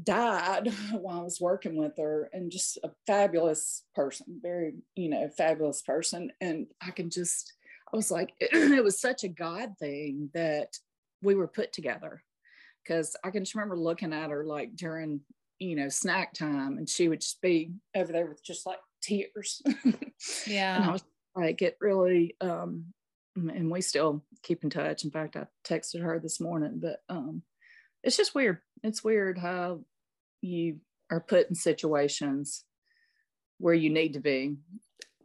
died 0.02 0.71
while 0.91 1.19
I 1.19 1.23
was 1.23 1.41
working 1.41 1.78
with 1.78 1.93
her, 1.97 2.30
and 2.34 2.52
just 2.52 2.78
a 2.84 2.91
fabulous 3.08 3.84
person, 3.95 4.39
very, 4.41 4.73
you 4.95 5.10
know, 5.10 5.30
fabulous 5.38 5.82
person. 5.82 6.32
And 6.41 6.67
I 6.82 6.91
can 6.91 7.10
just, 7.10 7.54
I 7.93 7.97
was 7.97 8.12
like, 8.12 8.34
it 8.39 8.84
was 8.84 8.99
such 8.99 9.23
a 9.23 9.30
God 9.30 9.73
thing 9.80 10.30
that 10.34 10.78
we 11.21 11.36
were 11.36 11.47
put 11.47 11.73
together. 11.73 12.23
Cause 12.88 13.15
I 13.23 13.30
can 13.30 13.43
just 13.43 13.54
remember 13.54 13.78
looking 13.78 14.13
at 14.13 14.32
her 14.32 14.43
like 14.43 14.75
during 14.75 15.21
you 15.60 15.75
know, 15.75 15.89
snack 15.89 16.34
time, 16.34 16.78
and 16.78 16.89
she 16.89 17.08
would 17.08 17.21
just 17.21 17.41
be 17.41 17.71
over 17.95 18.12
there 18.12 18.25
with 18.25 18.43
just 18.43 18.65
like 18.65 18.80
tears. 19.02 19.62
Yeah. 20.45 20.75
and 20.75 20.84
I 20.84 20.91
was 20.91 21.04
like, 21.34 21.62
it 21.62 21.78
really, 21.80 22.36
um, 22.41 22.88
and 23.38 23.71
we 23.71 23.80
still 23.80 24.21
keep 24.43 24.65
in 24.65 24.69
touch. 24.69 25.06
In 25.06 25.12
fact, 25.12 25.38
I 25.38 25.47
texted 25.65 26.02
her 26.02 26.19
this 26.19 26.41
morning, 26.41 26.82
but 26.82 26.99
um, 27.08 27.41
it's 28.04 28.18
just 28.18 28.36
weird. 28.36 28.60
It's 28.84 29.04
weird 29.04 29.38
how 29.38 29.82
you 30.42 30.78
are 31.12 31.20
put 31.22 31.50
in 31.50 31.56
situations 31.56 32.64
where 33.58 33.74
you 33.74 33.90
need 33.90 34.14
to 34.14 34.20
be. 34.20 34.56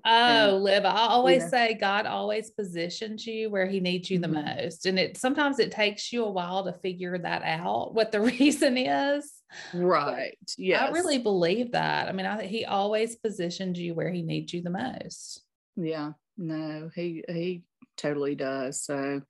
Oh, 0.07 0.59
Liv, 0.61 0.85
I 0.85 1.07
always 1.07 1.43
Yeah. 1.45 1.49
say 1.49 1.75
God 1.75 2.05
always 2.05 2.51
positions 2.51 3.27
you 3.27 3.49
where 3.49 3.67
he 3.67 3.81
needs 3.81 4.11
you 4.11 4.19
the 4.19 4.27
Mhm. 4.29 4.57
most. 4.57 4.85
And 4.85 4.99
it 4.99 5.17
sometimes 5.17 5.59
it 5.59 5.73
takes 5.73 6.13
you 6.13 6.25
a 6.25 6.31
while 6.31 6.65
to 6.65 6.75
figure 6.75 7.17
that 7.17 7.43
out, 7.43 7.95
what 7.95 8.13
the 8.13 8.21
reason 8.67 8.77
is. 8.77 9.33
Right. 9.73 10.37
Yes. 10.59 10.91
I 10.91 10.93
really 10.93 11.19
believe 11.19 11.73
that. 11.73 12.09
I 12.09 12.13
mean, 12.13 12.27
I, 12.27 12.45
he 12.45 12.67
always 12.67 13.17
positions 13.17 13.79
you 13.79 13.95
where 13.95 14.11
he 14.11 14.21
needs 14.21 14.53
you 14.53 14.61
the 14.61 14.69
most. 14.71 15.43
Yeah. 15.77 16.13
No, 16.37 16.91
he 16.95 17.25
he 17.29 17.63
totally 17.97 18.35
does. 18.35 18.83
So 18.83 19.23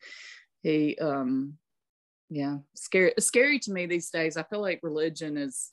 he 0.62 0.96
um 0.98 1.58
yeah, 2.30 2.58
scary 2.74 3.12
scary 3.18 3.58
to 3.60 3.72
me 3.72 3.86
these 3.86 4.10
days. 4.10 4.36
I 4.36 4.42
feel 4.44 4.60
like 4.60 4.80
religion 4.82 5.36
is 5.36 5.70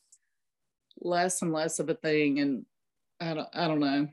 less 1.00 1.42
and 1.42 1.52
less 1.54 1.80
of 1.80 1.90
a 1.90 1.96
thing 1.96 2.40
and 2.40 2.66
I 3.20 3.34
don't 3.34 3.50
I 3.54 3.68
don't 3.68 3.80
know. 3.80 4.08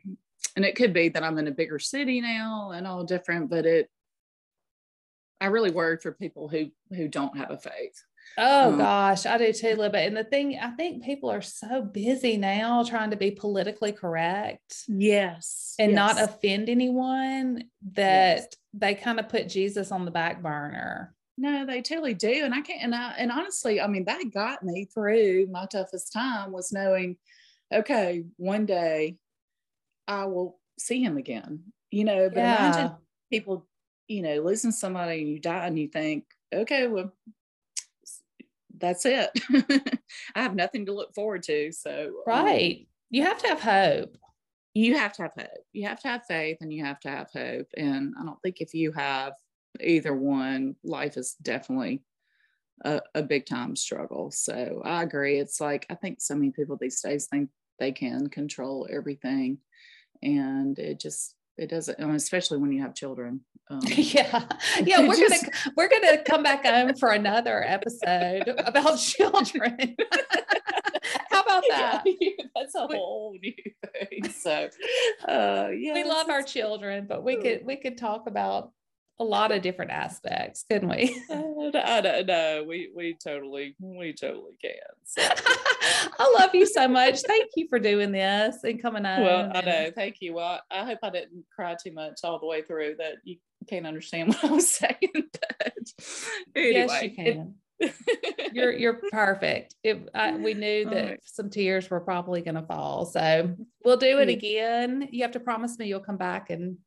And 0.57 0.65
it 0.65 0.77
could 0.77 0.93
be 0.93 1.09
that 1.11 1.23
I'm 1.23 1.39
in 1.39 1.49
a 1.49 1.53
bigger 1.53 1.79
city 1.79 2.21
now 2.21 2.73
and 2.73 2.87
all 2.87 3.05
different, 3.05 3.51
but 3.51 3.67
it 3.67 3.91
I 5.41 5.47
really 5.47 5.71
worry 5.71 5.99
for 5.99 6.13
people 6.13 6.49
who 6.49 6.71
who 6.91 7.09
don't 7.09 7.37
have 7.37 7.51
a 7.51 7.59
faith. 7.59 8.03
Oh 8.37 8.73
um, 8.73 8.79
gosh, 8.79 9.25
I 9.25 9.39
do 9.39 9.53
too, 9.53 9.75
Libba. 9.77 10.07
And 10.07 10.17
the 10.17 10.25
thing, 10.25 10.59
I 10.61 10.71
think 10.71 11.03
people 11.03 11.31
are 11.31 11.41
so 11.41 11.83
busy 11.83 12.37
now 12.37 12.85
trying 12.85 13.11
to 13.11 13.17
be 13.17 13.31
politically 13.31 13.93
correct. 13.93 14.85
Yes. 14.87 15.75
And 15.79 15.93
yes. 15.93 15.97
not 15.97 16.23
offend 16.23 16.69
anyone 16.69 17.65
that 17.95 18.37
yes. 18.37 18.47
they 18.75 18.95
kind 18.95 19.19
of 19.19 19.29
put 19.29 19.49
Jesus 19.49 19.91
on 19.91 20.05
the 20.05 20.11
back 20.11 20.43
burner. 20.43 21.15
No, 21.41 21.65
they 21.65 21.83
totally 21.83 22.15
do. 22.15 22.45
And 22.45 22.53
I 22.53 22.61
can't 22.61 22.83
and 22.83 22.95
I 22.95 23.15
and 23.17 23.31
honestly, 23.31 23.81
I 23.81 23.87
mean, 23.87 24.05
that 24.07 24.33
got 24.35 24.65
me 24.65 24.87
through 24.87 25.47
my 25.47 25.67
toughest 25.67 26.13
time 26.13 26.51
was 26.51 26.73
knowing, 26.73 27.17
okay, 27.73 28.25
one 28.37 28.67
day 28.67 29.19
I 30.09 30.25
will 30.25 30.59
see 30.81 31.01
him 31.01 31.17
again. 31.17 31.61
You 31.93 32.05
know, 32.05 32.29
but 32.29 32.41
yeah. 32.41 32.67
imagine 32.67 32.97
people, 33.31 33.69
you 34.09 34.23
know, 34.23 34.41
losing 34.43 34.73
somebody 34.73 35.21
and 35.21 35.31
you 35.31 35.39
die 35.39 35.67
and 35.67 35.79
you 35.79 35.87
think, 35.87 36.25
okay, 36.53 36.89
well, 36.89 37.13
that's 38.77 39.07
it. 39.07 39.31
I 40.35 40.43
have 40.43 40.57
nothing 40.57 40.87
to 40.87 40.93
look 40.93 41.15
forward 41.15 41.45
to. 41.45 41.71
So, 41.71 42.15
um, 42.27 42.45
right. 42.45 42.79
Um, 42.81 42.87
you 43.11 43.23
have 43.23 43.39
to 43.39 43.49
have 43.49 43.61
hope. 43.61 44.17
You 44.75 44.97
have 44.97 45.13
to 45.15 45.23
have 45.23 45.35
hope. 45.39 45.65
You 45.73 45.87
have 45.87 46.01
to 46.01 46.09
have 46.09 46.27
faith 46.27 46.59
and 46.61 46.73
you 46.73 46.85
have 46.85 46.99
to 47.01 47.09
have 47.09 47.31
hope. 47.33 47.69
And 47.77 48.15
I 48.21 48.25
don't 48.25 48.41
think 48.43 48.61
if 48.61 48.75
you 48.75 48.93
have 48.93 49.35
either 49.81 50.15
one, 50.15 50.77
life 50.85 51.17
is 51.17 51.35
definitely 51.35 52.03
a, 52.85 53.01
a 53.15 53.23
big 53.23 53.47
time 53.47 53.77
struggle. 53.77 54.31
So 54.31 54.83
I 54.85 55.03
agree. 55.03 55.39
It's 55.39 55.61
like, 55.61 55.87
I 55.91 55.95
think 55.95 56.21
so 56.21 56.35
many 56.35 56.51
people 56.51 56.77
these 56.77 57.01
days 57.01 57.27
think 57.27 57.51
they 57.79 57.93
can 57.93 58.29
control 58.29 58.89
everything. 58.91 59.59
And 60.23 60.79
it 60.79 61.01
just, 61.01 61.35
it 61.59 61.69
doesn't 61.69 62.01
especially 62.01 62.59
when 62.59 62.73
you 62.73 62.81
have 62.81 62.95
children 62.95 63.41
um, 63.69 63.81
yeah 63.87 64.45
yeah 64.85 65.01
we're 65.07 65.17
just, 65.17 65.45
gonna 65.45 65.75
we're 65.77 65.89
gonna 65.89 66.19
come 66.23 66.43
back 66.43 66.65
on 66.65 66.95
for 66.97 67.11
another 67.11 67.65
episode 67.67 68.45
about 68.59 68.97
children 68.99 69.97
how 71.31 71.43
about 71.43 71.65
that 71.69 72.03
yeah, 72.07 72.31
that's 72.55 72.75
a 72.77 72.87
whole 72.87 73.37
new 73.43 73.53
thing 73.93 74.31
so 74.31 74.69
uh 75.27 75.69
yeah 75.77 75.95
we 75.95 76.05
love 76.05 76.31
our 76.31 76.43
children 76.43 77.07
but 77.07 77.25
we 77.25 77.37
could 77.37 77.67
we 77.67 77.77
could 77.77 77.99
talk 77.99 78.27
about 78.27 78.71
a 79.21 79.25
lot 79.25 79.53
of 79.53 79.63
different 79.63 79.91
aspects, 79.91 80.65
couldn't 80.71 80.89
we? 80.89 81.23
Uh, 81.69 81.71
I 81.85 82.01
don't 82.01 82.27
know. 82.27 82.65
We 82.67 82.91
we 82.97 83.15
totally 83.23 83.77
we 83.79 84.15
totally 84.15 84.57
can. 84.63 84.73
So. 85.05 85.23
I 86.19 86.35
love 86.39 86.55
you 86.55 86.67
so 86.67 86.89
much. 86.89 87.21
Thank 87.21 87.51
you 87.57 87.69
for 87.69 87.79
doing 87.79 88.11
this 88.11 88.65
and 88.65 88.81
coming 88.81 89.05
on. 89.05 89.23
Well, 89.23 89.53
I 89.55 89.61
know. 89.61 89.91
Thank 89.95 90.17
you. 90.21 90.35
Well, 90.35 90.61
I 90.71 90.85
hope 90.85 91.01
I 91.03 91.11
didn't 91.11 91.45
cry 91.55 91.77
too 91.83 91.93
much 91.93 92.21
all 92.25 92.39
the 92.39 92.47
way 92.47 92.63
through 92.63 92.97
that 92.99 93.17
you 93.25 93.37
can't 93.69 93.87
understand 93.87 94.29
what 94.41 94.45
I 94.45 94.53
was 94.53 94.71
saying. 94.71 94.97
But 95.13 95.93
anyway, 96.57 96.73
yes, 96.73 97.03
you 97.03 97.15
can. 97.15 97.55
you're 98.53 98.73
you're 98.73 99.01
perfect. 99.11 99.75
It, 99.83 100.09
I, 100.15 100.37
we 100.37 100.55
knew 100.55 100.87
that 100.87 101.05
right. 101.05 101.21
some 101.25 101.51
tears 101.51 101.91
were 101.91 102.01
probably 102.01 102.41
going 102.41 102.55
to 102.55 102.63
fall, 102.63 103.05
so 103.05 103.55
we'll 103.85 103.99
do 103.99 104.19
it 104.19 104.29
again. 104.29 105.09
You 105.13 105.23
have 105.23 105.33
to 105.33 105.41
promise 105.41 105.79
me 105.79 105.87
you'll 105.87 106.01
come 106.01 106.17
back 106.17 106.51
and 106.51 106.79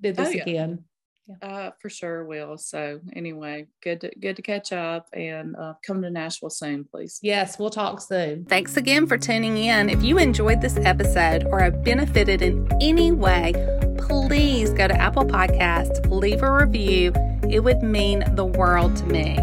do 0.00 0.10
oh, 0.10 0.12
this 0.12 0.28
oh, 0.28 0.32
yeah. 0.32 0.42
again. 0.42 0.84
Yeah. 1.30 1.48
Uh, 1.48 1.70
for 1.78 1.88
sure 1.88 2.24
will. 2.24 2.58
So 2.58 3.00
anyway, 3.14 3.66
good 3.82 4.00
to, 4.00 4.10
good 4.18 4.36
to 4.36 4.42
catch 4.42 4.72
up 4.72 5.08
and 5.12 5.54
uh, 5.56 5.74
come 5.82 6.02
to 6.02 6.10
Nashville 6.10 6.50
soon, 6.50 6.84
please. 6.84 7.20
Yes, 7.22 7.58
we'll 7.58 7.70
talk 7.70 8.00
soon. 8.00 8.44
Thanks 8.46 8.76
again 8.76 9.06
for 9.06 9.16
tuning 9.16 9.56
in. 9.56 9.88
If 9.88 10.02
you 10.02 10.18
enjoyed 10.18 10.60
this 10.60 10.76
episode 10.78 11.46
or 11.50 11.60
have 11.60 11.84
benefited 11.84 12.42
in 12.42 12.68
any 12.80 13.12
way, 13.12 13.52
please 13.98 14.70
go 14.70 14.88
to 14.88 14.94
Apple 14.94 15.24
Podcasts, 15.24 16.04
leave 16.10 16.42
a 16.42 16.52
review. 16.52 17.12
It 17.48 17.60
would 17.60 17.82
mean 17.82 18.24
the 18.34 18.44
world 18.44 18.96
to 18.96 19.06
me. 19.06 19.38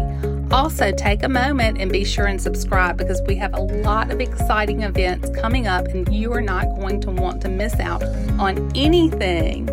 Also, 0.50 0.90
take 0.92 1.22
a 1.22 1.28
moment 1.28 1.78
and 1.78 1.92
be 1.92 2.04
sure 2.04 2.24
and 2.24 2.40
subscribe 2.40 2.96
because 2.96 3.20
we 3.26 3.36
have 3.36 3.52
a 3.52 3.60
lot 3.60 4.10
of 4.10 4.18
exciting 4.18 4.82
events 4.82 5.28
coming 5.38 5.66
up, 5.66 5.86
and 5.88 6.12
you 6.14 6.32
are 6.32 6.40
not 6.40 6.64
going 6.76 7.00
to 7.02 7.10
want 7.10 7.42
to 7.42 7.50
miss 7.50 7.78
out 7.80 8.02
on 8.38 8.70
anything. 8.74 9.66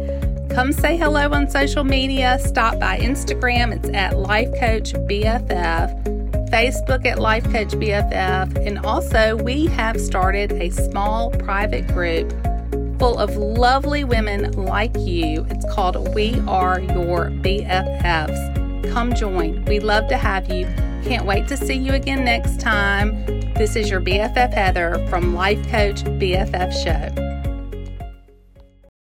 Come 0.56 0.72
say 0.72 0.96
hello 0.96 1.30
on 1.34 1.50
social 1.50 1.84
media. 1.84 2.40
Stop 2.40 2.80
by 2.80 2.98
Instagram, 3.00 3.76
it's 3.76 3.90
at 3.90 4.18
Life 4.18 4.48
Coach 4.58 4.94
BFF, 4.94 6.50
Facebook 6.50 7.06
at 7.06 7.20
Life 7.20 7.44
Coach 7.52 7.74
BFF, 7.74 8.66
and 8.66 8.80
also 8.80 9.36
we 9.36 9.66
have 9.66 10.00
started 10.00 10.54
a 10.54 10.70
small 10.70 11.30
private 11.32 11.86
group 11.88 12.32
full 12.98 13.18
of 13.18 13.36
lovely 13.36 14.06
women 14.06 14.54
like 14.54 14.96
you. 14.98 15.46
It's 15.50 15.66
called 15.74 16.16
We 16.16 16.40
Are 16.48 16.80
Your 16.80 17.32
BFFs. 17.32 18.94
Come 18.94 19.14
join. 19.14 19.66
We'd 19.66 19.84
love 19.84 20.08
to 20.08 20.16
have 20.16 20.50
you. 20.50 20.68
Can't 21.04 21.26
wait 21.26 21.50
to 21.50 21.58
see 21.58 21.76
you 21.76 21.92
again 21.92 22.24
next 22.24 22.62
time. 22.62 23.26
This 23.56 23.76
is 23.76 23.90
your 23.90 24.00
BFF 24.00 24.54
Heather 24.54 25.06
from 25.10 25.36
Life 25.36 25.68
Coach 25.68 26.06
BFF 26.06 26.72
Show. 26.82 27.25